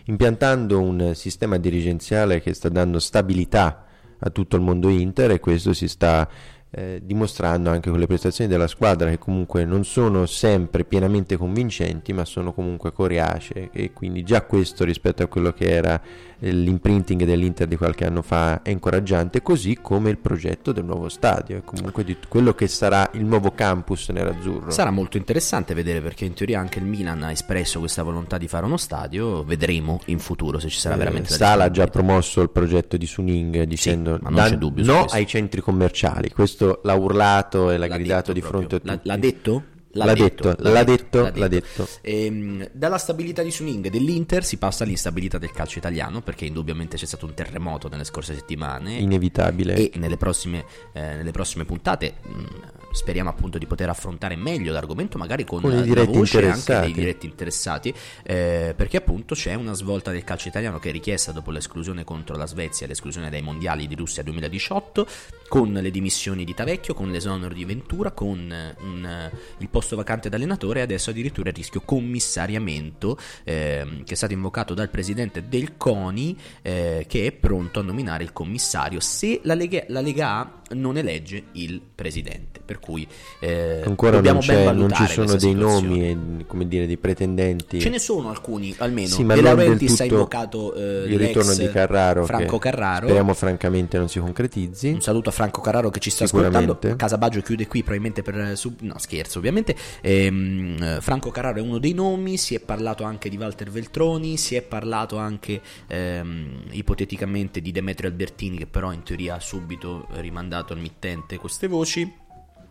impiantando 0.05 0.79
un 0.79 1.11
sistema 1.15 1.57
dirigenziale 1.57 2.41
che 2.41 2.53
sta 2.53 2.69
dando 2.69 2.99
stabilità 2.99 3.83
a 4.19 4.29
tutto 4.29 4.55
il 4.55 4.61
mondo 4.61 4.89
Inter 4.89 5.31
e 5.31 5.39
questo 5.39 5.73
si 5.73 5.87
sta 5.87 6.27
eh, 6.71 7.01
dimostrando 7.03 7.69
anche 7.69 7.89
con 7.89 7.99
le 7.99 8.07
prestazioni 8.07 8.49
della 8.49 8.67
squadra 8.67 9.09
che 9.09 9.17
comunque 9.17 9.63
non 9.63 9.85
sono 9.85 10.25
sempre 10.25 10.83
pienamente 10.83 11.37
convincenti 11.37 12.11
ma 12.11 12.25
sono 12.25 12.53
comunque 12.53 12.91
coriacee 12.91 13.69
e 13.71 13.93
quindi 13.93 14.23
già 14.23 14.41
questo 14.41 14.83
rispetto 14.83 15.23
a 15.23 15.27
quello 15.27 15.53
che 15.53 15.69
era 15.69 16.01
l'imprinting 16.39 17.23
dell'Inter 17.23 17.67
di 17.67 17.77
qualche 17.77 18.05
anno 18.05 18.21
fa 18.21 18.61
è 18.61 18.69
incoraggiante 18.69 19.41
così 19.41 19.79
come 19.81 20.09
il 20.09 20.17
progetto 20.17 20.71
del 20.71 20.83
nuovo 20.83 21.09
stadio. 21.09 21.57
E 21.57 21.61
comunque 21.63 22.03
di 22.03 22.15
quello 22.27 22.53
che 22.53 22.67
sarà 22.67 23.09
il 23.13 23.25
nuovo 23.25 23.51
campus 23.51 24.09
nerazzurro. 24.09 24.69
Sarà 24.69 24.91
molto 24.91 25.17
interessante 25.17 25.73
vedere 25.73 26.01
perché 26.01 26.25
in 26.25 26.33
teoria 26.33 26.59
anche 26.59 26.79
il 26.79 26.85
Milan 26.85 27.23
ha 27.23 27.31
espresso 27.31 27.79
questa 27.79 28.03
volontà 28.03 28.37
di 28.37 28.47
fare 28.47 28.65
uno 28.65 28.77
stadio. 28.77 29.43
Vedremo 29.43 30.01
in 30.05 30.19
futuro 30.19 30.59
se 30.59 30.69
ci 30.69 30.79
sarà 30.79 30.95
eh, 30.95 30.97
veramente 30.97 31.33
Sala 31.33 31.65
ha 31.65 31.71
già 31.71 31.87
promosso 31.87 32.41
il 32.41 32.49
progetto 32.49 32.97
di 32.97 33.05
Suning 33.05 33.63
dicendo 33.63 34.19
sì, 34.23 34.33
dan- 34.33 34.73
no 34.75 35.05
ai 35.05 35.25
centri 35.25 35.61
commerciali 35.61 36.29
questo 36.29 36.56
questo 36.57 36.79
l'ha 36.83 36.93
urlato 36.95 37.69
e 37.69 37.77
l'ha, 37.77 37.87
l'ha 37.87 37.97
gridato 37.97 38.33
di 38.33 38.41
fronte 38.41 38.75
a 38.75 38.79
tutti. 38.79 38.99
L'ha 39.03 39.17
detto? 39.17 39.63
L'ha, 39.91 40.05
l'ha, 40.05 40.13
detto, 40.13 40.49
detto, 40.49 40.63
l'ha, 40.69 40.83
detto, 40.83 41.21
l'ha, 41.21 41.23
detto, 41.23 41.39
l'ha 41.39 41.47
detto. 41.47 41.87
Ehm, 42.01 42.69
dalla 42.71 42.97
stabilità 42.97 43.41
di 43.41 43.49
Suning 43.49 43.89
dell'Inter 43.89 44.43
si 44.43 44.57
passa 44.57 44.83
all'instabilità 44.83 45.39
del 45.39 45.51
calcio 45.51 45.79
italiano 45.79 46.21
perché 46.21 46.45
indubbiamente 46.45 46.97
c'è 46.97 47.05
stato 47.05 47.25
un 47.25 47.33
terremoto 47.33 47.87
nelle 47.87 48.03
scorse 48.03 48.35
settimane. 48.35 48.97
Inevitabile. 48.97 49.89
E 49.89 49.97
nelle 49.97 50.17
prossime, 50.17 50.65
eh, 50.93 51.15
nelle 51.15 51.31
prossime 51.31 51.65
puntate 51.65 52.15
mh, 52.21 52.29
mm, 52.29 52.45
speriamo 52.91 53.29
appunto 53.29 53.57
di 53.57 53.65
poter 53.65 53.89
affrontare 53.89 54.35
meglio 54.35 54.71
l'argomento 54.71 55.17
magari 55.17 55.45
con, 55.45 55.61
con 55.61 55.71
i 55.71 55.81
diretti 55.81 56.17
interessati. 56.17 56.71
anche 56.71 56.85
dei 56.85 56.93
diretti 56.93 57.25
interessati 57.25 57.93
eh, 58.23 58.73
perché 58.75 58.97
appunto 58.97 59.35
c'è 59.35 59.53
una 59.53 59.73
svolta 59.73 60.11
del 60.11 60.23
calcio 60.23 60.47
italiano 60.47 60.79
che 60.79 60.89
è 60.89 60.91
richiesta 60.91 61.31
dopo 61.31 61.51
l'esclusione 61.51 62.03
contro 62.03 62.35
la 62.35 62.45
Svezia 62.45 62.85
e 62.85 62.89
l'esclusione 62.89 63.29
dai 63.29 63.41
mondiali 63.41 63.87
di 63.87 63.95
Russia 63.95 64.23
2018 64.23 65.07
con 65.47 65.71
le 65.71 65.91
dimissioni 65.91 66.43
di 66.43 66.53
Tavecchio, 66.53 66.93
con 66.93 67.11
l'esonero 67.11 67.53
di 67.53 67.65
Ventura, 67.65 68.11
con 68.11 68.51
eh, 68.51 68.75
un, 68.81 69.05
eh, 69.05 69.31
il 69.59 69.69
posto 69.69 69.95
vacante 69.95 70.29
d'allenatore 70.29 70.79
e 70.79 70.83
adesso 70.83 71.09
addirittura 71.09 71.49
il 71.49 71.55
rischio 71.55 71.81
commissariamento 71.81 73.17
eh, 73.43 74.01
che 74.03 74.13
è 74.13 74.15
stato 74.15 74.33
invocato 74.33 74.73
dal 74.73 74.89
presidente 74.89 75.47
del 75.47 75.77
CONI 75.77 76.37
eh, 76.61 77.05
che 77.07 77.27
è 77.27 77.31
pronto 77.31 77.79
a 77.79 77.83
nominare 77.83 78.23
il 78.23 78.33
commissario. 78.33 78.99
Se 78.99 79.39
la 79.43 79.53
Lega, 79.53 79.83
la 79.87 80.01
Lega 80.01 80.29
A 80.37 80.66
non 80.71 80.97
elegge 80.97 81.45
il 81.53 81.81
presidente. 81.93 82.59
Per 82.67 82.79
cui 82.79 83.07
eh, 83.39 83.81
ancora 83.85 84.19
non, 84.19 84.39
non, 84.75 84.91
ci 84.91 85.07
sono 85.07 85.35
dei 85.35 85.53
nomi, 85.53 86.43
come 86.45 86.67
dire, 86.67 86.85
dei 86.85 86.97
pretendenti. 86.97 87.79
Ce 87.79 87.89
ne 87.89 87.99
sono 87.99 88.29
alcuni, 88.29 88.75
almeno. 88.79 89.07
Sì, 89.07 89.23
ma 89.23 89.35
De 89.35 89.41
Laurentiis 89.41 90.01
ha 90.01 90.03
invocato 90.03 90.73
eh, 90.73 91.05
il 91.07 91.17
ritorno 91.17 91.53
di 91.53 91.69
Carraro, 91.69 92.25
Franco 92.25 92.57
Carraro. 92.57 93.05
Speriamo 93.05 93.33
francamente 93.33 93.97
non 93.97 94.09
si 94.09 94.19
concretizzi. 94.19 94.89
Un 94.89 95.01
saluto 95.01 95.29
a 95.29 95.31
Franco 95.31 95.61
Carraro 95.61 95.89
che 95.89 95.99
ci 95.99 96.09
sta 96.09 96.25
ascoltando. 96.25 96.77
Casa 96.97 97.17
Baggio 97.17 97.41
chiude 97.41 97.67
qui 97.67 97.79
probabilmente 97.79 98.21
per 98.21 98.37
eh, 98.37 98.55
sub... 98.55 98.81
no, 98.81 98.97
scherzo, 98.97 99.37
ovviamente. 99.37 99.75
Ehm, 100.01 100.99
Franco 100.99 101.31
Carraro 101.31 101.59
è 101.59 101.61
uno 101.61 101.77
dei 101.77 101.93
nomi, 101.93 102.37
si 102.37 102.53
è 102.53 102.59
parlato 102.59 103.03
anche 103.03 103.29
di 103.29 103.37
Walter 103.37 103.69
Veltroni, 103.69 104.35
si 104.35 104.55
è 104.55 104.61
parlato 104.61 105.15
anche 105.17 105.61
ehm, 105.87 106.63
ipoteticamente 106.71 107.61
di 107.61 107.71
Demetrio 107.71 108.09
Albertini 108.09 108.57
che 108.57 108.67
però 108.67 108.91
in 108.91 109.03
teoria 109.03 109.35
ha 109.35 109.39
subito 109.39 110.07
rimandato 110.15 110.56
dato 110.57 110.73
al 110.73 110.79
mittente 110.79 111.37
queste 111.37 111.67
voci 111.67 112.25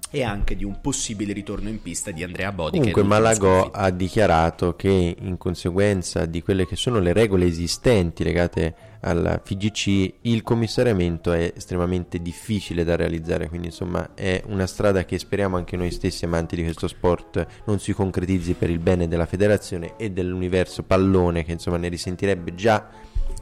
e 0.09 0.22
anche 0.22 0.55
di 0.55 0.64
un 0.64 0.81
possibile 0.81 1.33
ritorno 1.33 1.68
in 1.68 1.83
pista 1.83 2.11
di 2.12 2.22
Andrea 2.22 2.53
Bodi. 2.53 2.79
Comunque 2.79 3.03
Malagò 3.03 3.70
ha 3.70 3.90
dichiarato 3.90 4.77
che 4.77 5.16
in 5.18 5.37
conseguenza 5.37 6.27
di 6.27 6.42
quelle 6.42 6.66
che 6.66 6.77
sono 6.77 7.01
le 7.01 7.12
regole 7.12 7.46
esistenti 7.46 8.22
legate 8.22 8.75
alla 9.01 9.40
FIGC 9.42 10.14
il 10.22 10.42
commissariamento 10.42 11.33
è 11.33 11.53
estremamente 11.55 12.22
difficile 12.22 12.85
da 12.85 12.96
realizzare, 12.96 13.49
quindi 13.49 13.66
insomma 13.68 14.14
è 14.14 14.42
una 14.46 14.66
strada 14.66 15.05
che 15.05 15.18
speriamo 15.18 15.57
anche 15.57 15.77
noi 15.77 15.90
stessi 15.90 16.25
amanti 16.25 16.57
di 16.57 16.62
questo 16.62 16.88
sport 16.88 17.46
non 17.66 17.79
si 17.79 17.92
concretizzi 17.92 18.55
per 18.55 18.70
il 18.70 18.79
bene 18.79 19.09
della 19.09 19.27
federazione 19.27 19.96
e 19.96 20.11
dell'universo 20.11 20.83
pallone 20.85 21.44
che 21.44 21.53
insomma 21.53 21.77
ne 21.77 21.88
risentirebbe 21.88 22.55
già 22.55 22.88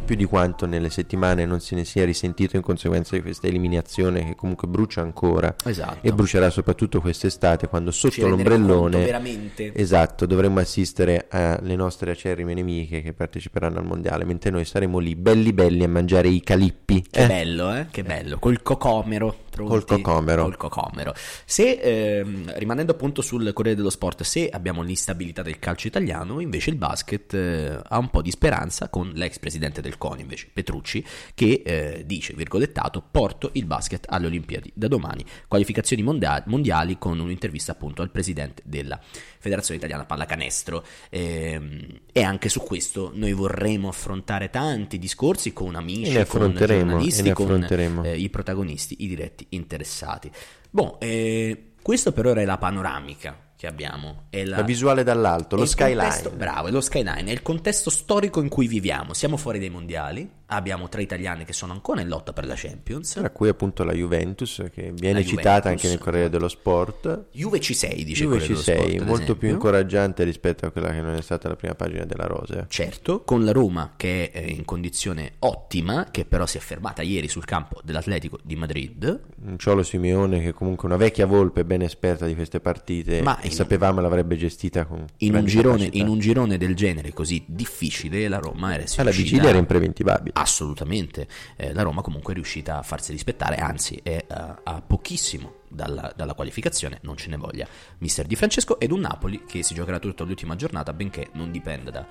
più 0.04 0.14
di 0.14 0.24
quanto 0.24 0.66
nelle 0.66 0.90
settimane 0.90 1.44
non 1.46 1.60
se 1.60 1.74
ne 1.74 1.84
sia 1.84 2.04
risentito 2.04 2.56
in 2.56 2.62
conseguenza 2.62 3.16
di 3.16 3.22
questa 3.22 3.46
eliminazione 3.46 4.24
che 4.24 4.34
comunque 4.34 4.68
brucia 4.68 5.00
ancora. 5.00 5.54
Esatto. 5.64 5.98
e 6.06 6.12
brucerà 6.12 6.50
soprattutto 6.50 7.00
quest'estate 7.00 7.68
quando 7.68 7.90
sotto 7.90 8.28
l'ombrellone 8.28 9.72
esatto 9.72 10.26
dovremmo 10.26 10.60
assistere 10.60 11.26
alle 11.30 11.76
nostre 11.76 12.10
acerrime 12.10 12.54
nemiche 12.54 13.02
che 13.02 13.12
parteciperanno 13.12 13.78
al 13.78 13.84
mondiale 13.86 14.24
mentre 14.24 14.50
noi 14.50 14.64
saremo 14.64 14.98
lì 14.98 15.16
belli 15.16 15.52
belli 15.52 15.82
a 15.84 15.88
mangiare 15.88 16.28
i 16.28 16.42
calippi. 16.42 17.06
Che 17.10 17.24
eh? 17.24 17.26
bello 17.26 17.74
eh? 17.74 17.86
Che 17.90 18.02
bello 18.02 18.38
col 18.38 18.62
cocomero 18.62 19.43
Col 19.62 19.84
cocomero. 19.84 20.42
Col 20.42 20.56
cocomero. 20.56 21.14
Se, 21.44 21.78
ehm, 21.80 22.52
rimanendo 22.56 22.92
appunto 22.92 23.22
sul 23.22 23.52
Corriere 23.52 23.76
dello 23.76 23.90
Sport, 23.90 24.22
se 24.22 24.48
abbiamo 24.48 24.82
l'instabilità 24.82 25.42
del 25.42 25.58
calcio 25.58 25.86
italiano, 25.86 26.40
invece 26.40 26.70
il 26.70 26.76
basket 26.76 27.32
eh, 27.34 27.78
ha 27.82 27.98
un 27.98 28.10
po' 28.10 28.22
di 28.22 28.30
speranza 28.30 28.88
con 28.88 29.12
l'ex 29.14 29.38
presidente 29.38 29.80
del 29.80 29.96
CONI, 29.96 30.22
invece 30.22 30.48
Petrucci, 30.52 31.04
che 31.34 31.62
eh, 31.64 32.02
dice, 32.04 32.34
virgolettato, 32.34 33.02
porto 33.08 33.50
il 33.52 33.66
basket 33.66 34.06
alle 34.08 34.26
Olimpiadi 34.26 34.72
da 34.74 34.88
domani. 34.88 35.24
Qualificazioni 35.46 36.02
mondiali, 36.02 36.42
mondiali 36.46 36.98
con 36.98 37.18
un'intervista 37.20 37.72
appunto 37.72 38.02
al 38.02 38.10
presidente 38.10 38.62
della 38.64 39.00
Federazione 39.44 39.78
Italiana 39.78 40.06
Pallacanestro. 40.06 40.84
Eh, 41.10 42.00
e 42.10 42.22
anche 42.22 42.48
su 42.48 42.60
questo 42.60 43.12
noi 43.14 43.32
vorremmo 43.34 43.88
affrontare 43.88 44.48
tanti 44.48 44.98
discorsi 44.98 45.52
con 45.52 45.74
amici, 45.74 46.24
con 46.26 46.54
giornalisti, 46.54 47.30
con 47.32 47.62
eh, 48.04 48.16
i 48.16 48.30
protagonisti, 48.30 48.96
i 49.00 49.06
diretti 49.06 49.46
interessati. 49.50 50.30
Boh, 50.70 50.98
eh, 50.98 51.72
questo 51.82 52.12
per 52.12 52.26
ora 52.26 52.40
è 52.40 52.44
la 52.46 52.56
panoramica 52.56 53.52
che 53.56 53.66
abbiamo. 53.66 54.24
È 54.30 54.44
la, 54.44 54.56
la 54.56 54.62
visuale 54.62 55.04
dall'alto, 55.04 55.56
lo 55.56 55.66
skyline. 55.66 56.00
Contesto, 56.00 56.30
bravo, 56.30 56.68
è 56.68 56.70
lo 56.70 56.80
skyline, 56.80 57.24
è 57.24 57.30
il 57.30 57.42
contesto 57.42 57.90
storico 57.90 58.40
in 58.40 58.48
cui 58.48 58.66
viviamo. 58.66 59.12
Siamo 59.12 59.36
fuori 59.36 59.58
dai 59.58 59.70
mondiali, 59.70 60.28
abbiamo 60.46 60.88
tre 60.88 61.02
italiane 61.02 61.44
che 61.44 61.52
sono 61.52 61.72
ancora 61.72 62.00
in 62.00 62.08
lotta 62.08 62.32
per 62.32 62.46
la 62.46 62.54
Champions. 62.56 63.12
Tra 63.12 63.30
cui 63.30 63.48
appunto 63.48 63.84
la 63.84 63.92
Juventus, 63.92 64.62
che 64.72 64.92
viene 64.94 65.20
La 65.20 65.24
citata 65.24 65.48
Juventus. 65.48 65.66
anche 65.70 65.88
nel 65.88 65.98
Corriere 65.98 66.30
dello 66.30 66.48
Sport. 66.48 67.24
Juve 67.32 67.58
C6, 67.58 68.02
dice 68.02 68.22
Juve 68.24 68.38
Corriere 68.38 68.62
dello 68.62 68.82
C6, 68.82 68.90
Sport, 68.90 69.02
molto 69.08 69.36
più 69.36 69.48
incoraggiante 69.48 70.24
rispetto 70.24 70.66
a 70.66 70.70
quella 70.70 70.90
che 70.90 71.00
non 71.00 71.14
è 71.14 71.22
stata 71.22 71.48
la 71.48 71.56
prima 71.56 71.74
pagina 71.74 72.04
della 72.04 72.26
Rosea. 72.26 72.66
Certo, 72.68 73.22
con 73.22 73.44
la 73.44 73.52
Roma 73.52 73.92
che 73.96 74.30
è 74.30 74.38
eh, 74.38 74.50
in 74.50 74.64
condizione 74.64 75.32
ottima, 75.40 76.08
che 76.10 76.24
però 76.24 76.46
si 76.46 76.58
è 76.58 76.60
fermata 76.60 77.02
ieri 77.02 77.28
sul 77.28 77.44
campo 77.44 77.80
dell'Atletico 77.82 78.38
di 78.42 78.56
Madrid. 78.56 79.20
Un 79.46 79.58
Ciolo 79.58 79.82
Simeone 79.82 80.40
che 80.42 80.52
comunque 80.52 80.86
una 80.86 80.96
vecchia 80.96 81.26
volpe 81.26 81.64
ben 81.64 81.82
esperta 81.82 82.26
di 82.26 82.34
queste 82.34 82.60
partite 82.60 83.22
Ma 83.22 83.38
in- 83.42 83.50
sapevamo 83.50 84.00
l'avrebbe 84.00 84.36
gestita 84.36 84.84
con 84.84 85.04
In 85.18 85.34
un, 85.34 85.44
girone, 85.44 85.88
in 85.92 86.08
un 86.08 86.18
girone 86.18 86.58
del 86.58 86.74
genere 86.74 87.12
così 87.12 87.42
difficile, 87.46 88.28
la 88.28 88.38
Roma 88.38 88.68
era 88.74 88.78
riuscita- 88.82 89.10
vigilia 89.10 89.48
era 89.48 89.58
impreventivabile. 89.58 90.32
Assolutamente, 90.36 91.28
Eh, 91.56 91.72
la 91.72 91.82
Roma 91.82 92.02
comunque 92.02 92.32
è 92.32 92.34
riuscita 92.34 92.78
a 92.78 92.82
farsi 92.82 93.12
rispettare, 93.12 93.56
anzi 93.56 94.00
è 94.02 94.24
a, 94.28 94.60
a 94.64 94.82
pochissimo 94.82 95.62
dalla, 95.68 96.12
dalla 96.14 96.34
qualificazione, 96.34 96.98
non 97.02 97.16
ce 97.16 97.28
ne 97.28 97.36
voglia 97.36 97.66
mister 97.98 98.26
Di 98.26 98.34
Francesco, 98.34 98.80
ed 98.80 98.90
un 98.90 99.00
Napoli 99.00 99.44
che 99.44 99.62
si 99.62 99.74
giocherà 99.74 99.98
tutta 100.00 100.24
l'ultima 100.24 100.56
giornata, 100.56 100.92
benché 100.92 101.28
non 101.34 101.52
dipenda 101.52 101.90
da, 101.90 102.06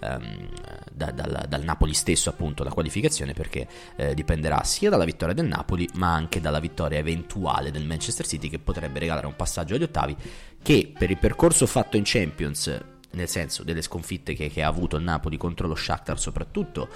ehm, 0.00 0.48
da- 0.92 1.12
dal, 1.12 1.46
dal 1.48 1.62
Napoli 1.62 1.94
stesso 1.94 2.30
appunto 2.30 2.64
la 2.64 2.72
qualificazione, 2.72 3.32
perché 3.32 3.68
eh, 3.96 4.14
dipenderà 4.14 4.64
sia 4.64 4.90
dalla 4.90 5.04
vittoria 5.04 5.34
del 5.34 5.46
Napoli, 5.46 5.88
ma 5.94 6.12
anche 6.12 6.40
dalla 6.40 6.60
vittoria 6.60 6.98
eventuale 6.98 7.70
del 7.70 7.86
Manchester 7.86 8.26
City 8.26 8.48
che 8.48 8.58
potrebbe 8.58 8.98
regalare 8.98 9.26
un 9.26 9.36
passaggio 9.36 9.76
agli 9.76 9.84
ottavi, 9.84 10.16
che 10.62 10.92
per 10.98 11.10
il 11.10 11.18
percorso 11.18 11.64
fatto 11.66 11.96
in 11.96 12.02
Champions, 12.04 12.76
nel 13.10 13.28
senso 13.28 13.62
delle 13.64 13.82
sconfitte 13.82 14.34
che, 14.34 14.50
che 14.50 14.62
ha 14.62 14.68
avuto 14.68 14.96
il 14.96 15.02
Napoli 15.02 15.38
contro 15.38 15.66
lo 15.66 15.74
Shakhtar 15.74 16.20
soprattutto, 16.20 16.88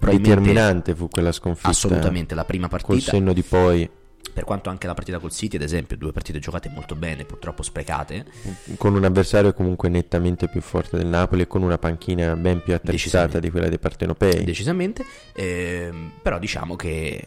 Determinante 0.00 0.94
fu 0.94 1.08
quella 1.08 1.32
sconfitta. 1.32 1.68
Assolutamente, 1.68 2.34
la 2.34 2.44
prima 2.44 2.68
Col 2.68 2.80
partita, 2.80 3.10
senno 3.10 3.32
di 3.32 3.42
poi, 3.42 3.88
per 4.32 4.44
quanto 4.44 4.70
anche 4.70 4.86
la 4.86 4.94
partita 4.94 5.18
col 5.18 5.32
City, 5.32 5.56
ad 5.56 5.62
esempio, 5.62 5.96
due 5.96 6.12
partite 6.12 6.38
giocate 6.38 6.68
molto 6.68 6.94
bene, 6.94 7.24
purtroppo 7.24 7.62
sprecate, 7.62 8.24
con 8.76 8.94
un 8.94 9.04
avversario 9.04 9.52
comunque 9.52 9.88
nettamente 9.88 10.48
più 10.48 10.60
forte 10.60 10.96
del 10.96 11.06
Napoli 11.06 11.42
e 11.42 11.46
con 11.46 11.62
una 11.62 11.78
panchina 11.78 12.36
ben 12.36 12.62
più 12.62 12.74
attrezzata 12.74 13.38
di 13.38 13.50
quella 13.50 13.68
dei 13.68 13.78
partenopei. 13.78 14.44
decisamente, 14.44 15.04
ehm, 15.34 16.12
però 16.22 16.38
diciamo 16.38 16.76
che 16.76 17.24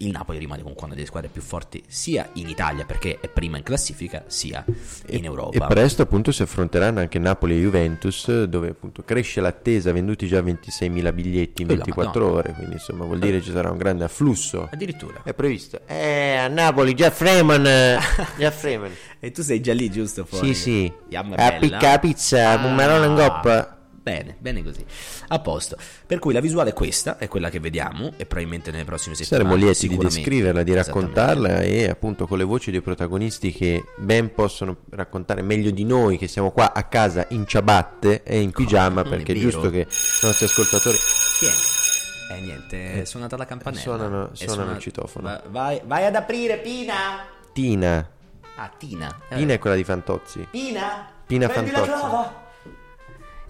il 0.00 0.10
Napoli 0.10 0.38
rimane 0.38 0.60
comunque 0.62 0.86
una 0.86 0.94
delle 0.94 1.06
squadre 1.06 1.28
più 1.28 1.42
forti 1.42 1.82
sia 1.88 2.28
in 2.34 2.48
Italia 2.48 2.84
perché 2.84 3.18
è 3.20 3.28
prima 3.28 3.56
in 3.56 3.62
classifica, 3.64 4.22
sia 4.28 4.64
in 5.08 5.24
E 5.24 5.26
Europa. 5.26 5.66
presto 5.66 6.02
appunto 6.02 6.30
si 6.32 6.42
affronteranno 6.42 7.00
anche 7.00 7.18
Napoli 7.18 7.56
e 7.56 7.60
Juventus 7.60 8.44
dove 8.44 8.68
appunto 8.70 9.02
cresce 9.04 9.40
l'attesa, 9.40 9.90
venduti 9.92 10.26
già 10.28 10.40
26.000 10.40 11.12
biglietti 11.12 11.62
in 11.62 11.70
Eh, 11.70 11.76
la 11.76 11.84
24 11.84 12.20
Madonna. 12.20 12.38
ore, 12.38 12.52
quindi 12.52 12.74
insomma 12.74 13.04
vuol 13.04 13.18
dire 13.18 13.42
ci 13.42 13.50
sarà 13.50 13.70
un 13.70 13.78
grande 13.78 14.04
afflusso. 14.04 14.68
Addirittura. 14.70 15.22
È 15.24 15.34
previsto. 15.34 15.80
Eh, 15.86 16.36
a 16.36 16.48
Napoli, 16.48 16.94
già 16.94 17.10
Freeman, 17.10 17.66
eh, 17.66 17.98
già 18.38 18.50
Freeman. 18.50 18.92
E 19.18 19.30
tu 19.32 19.42
sei 19.42 19.60
già 19.60 19.72
lì, 19.74 19.90
giusto? 19.90 20.24
Fuori? 20.24 20.54
Sì, 20.54 20.60
sì. 20.62 20.92
Picca 21.58 21.90
la 21.90 21.98
pizza, 21.98 22.50
Ah, 22.52 22.58
pomerone 22.60 23.06
in 23.06 23.14
coppa. 23.16 23.77
Bene, 24.08 24.36
bene 24.38 24.62
così. 24.62 24.82
A 25.28 25.38
posto. 25.40 25.76
Per 26.06 26.18
cui 26.18 26.32
la 26.32 26.40
visuale 26.40 26.70
è 26.70 26.72
questa, 26.72 27.18
è 27.18 27.28
quella 27.28 27.50
che 27.50 27.60
vediamo 27.60 28.12
e 28.16 28.24
probabilmente 28.24 28.70
nelle 28.70 28.84
prossime 28.84 29.14
settimane 29.14 29.44
Saremo 29.50 29.62
lieti 29.64 29.86
di 29.86 29.96
descriverla, 29.98 30.62
di 30.62 30.72
raccontarla 30.72 31.60
e 31.60 31.90
appunto 31.90 32.26
con 32.26 32.38
le 32.38 32.44
voci 32.44 32.70
dei 32.70 32.80
protagonisti 32.80 33.52
che 33.52 33.84
ben 33.98 34.32
possono 34.32 34.78
raccontare 34.90 35.42
meglio 35.42 35.70
di 35.70 35.84
noi 35.84 36.16
che 36.16 36.26
siamo 36.26 36.52
qua 36.52 36.72
a 36.72 36.84
casa 36.84 37.26
in 37.30 37.46
ciabatte 37.46 38.22
e 38.22 38.40
in 38.40 38.50
pigiama 38.50 39.02
non 39.04 39.12
è 39.12 39.16
perché 39.16 39.32
è 39.32 39.36
vero. 39.36 39.50
giusto 39.50 39.68
che 39.70 39.80
i 39.80 39.86
nostri 40.26 40.46
ascoltatori 40.46 40.96
Chi 40.96 41.46
è? 41.46 42.32
Eh 42.34 42.40
niente, 42.40 43.02
è 43.02 43.04
suonata 43.04 43.36
la 43.36 43.44
campanella. 43.44 43.82
suonano- 43.82 44.30
È 44.32 44.36
suonano 44.36 44.54
suonata- 44.54 44.76
il 44.76 44.80
citofono. 44.82 45.28
Va- 45.28 45.42
vai, 45.50 45.80
vai 45.84 46.04
ad 46.06 46.14
aprire, 46.14 46.58
Pina! 46.58 47.26
Tina, 47.52 48.08
Ah, 48.56 48.70
Tina. 48.76 49.20
Eh, 49.28 49.36
Tina 49.36 49.52
è 49.52 49.58
quella 49.58 49.76
di 49.76 49.84
Fantozzi. 49.84 50.46
Pina! 50.50 51.06
Pina 51.26 51.46
prendi 51.46 51.70
la 51.70 51.84
Fantozzi. 51.84 52.46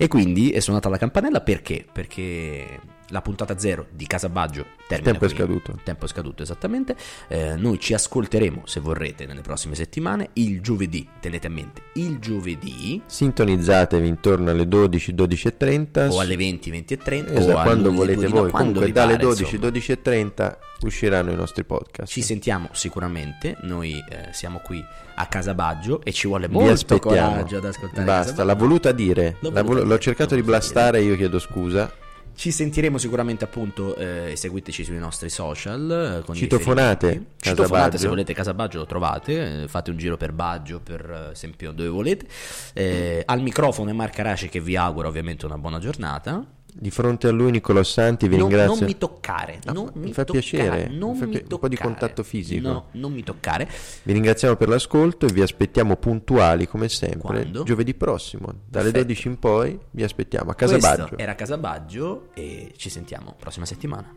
E 0.00 0.06
quindi 0.06 0.50
è 0.50 0.60
suonata 0.60 0.88
la 0.88 0.96
campanella 0.96 1.40
perché? 1.40 1.84
Perché 1.90 2.80
la 3.10 3.22
puntata 3.22 3.58
zero 3.58 3.86
di 3.90 4.06
Casabaggio 4.06 4.64
termina 4.86 5.12
tempo 5.12 5.24
è 5.24 5.28
qui. 5.28 5.36
scaduto. 5.36 5.70
Il 5.72 5.82
tempo 5.82 6.04
è 6.04 6.08
scaduto, 6.08 6.42
esattamente. 6.42 6.96
Eh, 7.28 7.54
noi 7.56 7.78
ci 7.80 7.94
ascolteremo, 7.94 8.62
se 8.66 8.80
vorrete, 8.80 9.24
nelle 9.26 9.40
prossime 9.40 9.74
settimane, 9.74 10.30
il 10.34 10.60
giovedì. 10.60 11.08
Tenete 11.20 11.46
a 11.46 11.50
mente, 11.50 11.82
il 11.94 12.18
giovedì 12.18 13.00
Sintonizzatevi 13.06 14.06
intorno 14.06 14.50
alle 14.50 14.66
12, 14.68 15.14
12.30 15.14 16.10
o 16.10 16.20
alle 16.20 16.36
20, 16.36 16.70
20 16.70 16.94
e 16.94 16.96
30 16.96 17.32
Esatto, 17.32 17.58
o 17.58 17.62
quando 17.62 17.92
volete 17.92 18.26
voi. 18.26 18.42
no- 18.44 18.50
quando 18.50 18.72
Comunque 18.80 18.92
dalle 18.92 19.12
pare, 19.16 19.24
12, 19.24 19.54
insomma. 19.56 19.70
12.30 19.72 20.56
usciranno 20.82 21.30
i 21.30 21.34
nostri 21.34 21.64
podcast. 21.64 22.12
Ci 22.12 22.22
sentiamo 22.22 22.68
sicuramente, 22.72 23.56
noi 23.62 23.92
eh, 24.08 24.28
siamo 24.32 24.60
qui 24.62 24.84
a 25.14 25.26
Casabaggio 25.26 26.00
e 26.04 26.12
ci 26.12 26.26
vuole 26.28 26.46
molto 26.48 26.98
coraggio 26.98 27.56
ad 27.56 27.64
ascoltare 27.64 28.04
Basta, 28.04 28.44
l'ha 28.44 28.54
voluta 28.54 28.92
dire. 28.92 29.36
L'ho 29.40 29.50
voluta 29.50 29.62
volu- 29.62 29.78
dire, 29.80 29.88
l'ho 29.88 29.98
cercato 29.98 30.34
l'ho 30.34 30.40
di 30.40 30.46
blastare, 30.46 31.00
io 31.00 31.16
chiedo 31.16 31.38
scusa. 31.38 31.90
Ci 32.38 32.52
sentiremo 32.52 32.98
sicuramente 32.98 33.42
appunto, 33.42 33.96
eh, 33.96 34.34
seguiteci 34.36 34.84
sui 34.84 34.98
nostri 34.98 35.28
social. 35.28 36.22
eh, 36.24 36.34
Citofonate, 36.34 37.24
Citofonate 37.36 37.98
se 37.98 38.06
volete 38.06 38.32
Casa 38.32 38.54
Baggio 38.54 38.78
lo 38.78 38.86
trovate, 38.86 39.62
eh, 39.62 39.66
fate 39.66 39.90
un 39.90 39.96
giro 39.96 40.16
per 40.16 40.30
Baggio, 40.30 40.78
per 40.78 41.10
eh, 41.10 41.32
esempio 41.32 41.72
dove 41.72 41.88
volete. 41.88 42.28
Eh, 42.74 43.24
al 43.26 43.42
microfono 43.42 43.90
è 43.90 43.92
Marco 43.92 44.20
Arace 44.20 44.48
che 44.48 44.60
vi 44.60 44.76
augura 44.76 45.08
ovviamente 45.08 45.46
una 45.46 45.58
buona 45.58 45.80
giornata. 45.80 46.46
Di 46.80 46.90
fronte 46.90 47.26
a 47.26 47.32
lui 47.32 47.50
Nicolò 47.50 47.82
Santi 47.82 48.28
vi 48.28 48.36
Non, 48.36 48.46
ringrazio. 48.48 48.76
non 48.76 48.84
mi 48.84 48.96
toccare, 48.96 49.58
No, 49.64 49.72
non 49.72 49.90
mi 49.94 50.04
mi 50.06 50.12
fa 50.12 50.22
toccare, 50.24 50.44
piacere, 50.46 50.88
non 50.88 51.10
mi 51.12 51.18
fa 51.18 51.26
mi 51.26 51.30
pi- 51.32 51.38
un 51.50 51.58
po' 51.58 51.68
di 51.68 51.74
toccare. 51.76 51.90
contatto 51.96 52.22
fisico. 52.22 52.68
No, 52.68 52.86
non 52.92 53.12
mi 53.12 53.24
toccare. 53.24 53.68
Vi 54.04 54.12
ringraziamo 54.12 54.54
per 54.54 54.68
l'ascolto 54.68 55.26
e 55.26 55.32
vi 55.32 55.42
aspettiamo 55.42 55.96
puntuali 55.96 56.68
come 56.68 56.88
sempre 56.88 57.18
Quando? 57.40 57.64
giovedì 57.64 57.94
prossimo. 57.94 58.46
Dalle 58.46 58.92
Perfetto. 58.92 58.98
12 59.06 59.26
in 59.28 59.38
poi 59.40 59.78
vi 59.90 60.04
aspettiamo 60.04 60.50
a 60.52 60.54
Casa 60.54 60.78
Questo 60.78 60.96
Baggio. 60.96 61.18
era 61.18 61.34
Casabaggio 61.34 62.28
e 62.34 62.72
ci 62.76 62.90
sentiamo 62.90 63.34
prossima 63.36 63.66
settimana. 63.66 64.14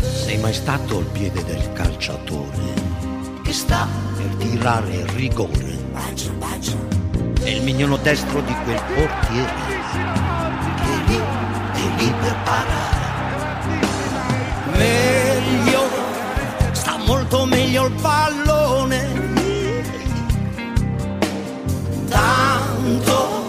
Sei 0.00 0.38
mai 0.38 0.52
stato 0.52 0.98
al 0.98 1.04
piede 1.06 1.44
del 1.44 1.72
calciatore 1.72 2.74
che 3.42 3.52
sta 3.52 3.86
per 4.16 4.26
tirare 4.36 4.94
il 4.94 5.06
rigore? 5.10 5.65
È 7.46 7.48
il 7.48 7.62
mignolo 7.62 7.96
destro 7.98 8.40
di 8.40 8.52
quel 8.64 8.82
portiere 8.94 9.52
che 10.82 10.94
lì, 11.06 11.16
è 11.16 11.86
lì 11.96 12.12
per 12.20 12.36
parare. 12.42 13.04
Meglio, 14.76 15.82
sta 16.72 16.96
molto 17.06 17.44
meglio 17.44 17.86
il 17.86 17.92
pallone. 18.00 19.34
Tanto 22.08 23.42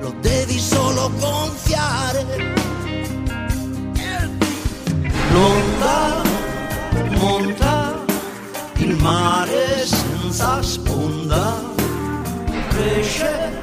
lo 0.00 0.14
devi 0.20 0.58
solo 0.60 1.10
gonfiare. 1.18 2.54
L'onda 5.32 6.22
monta 7.18 8.04
il 8.76 8.94
mare 9.02 9.84
senza 9.84 10.62
sponda, 10.62 11.65
cresce 12.76 13.55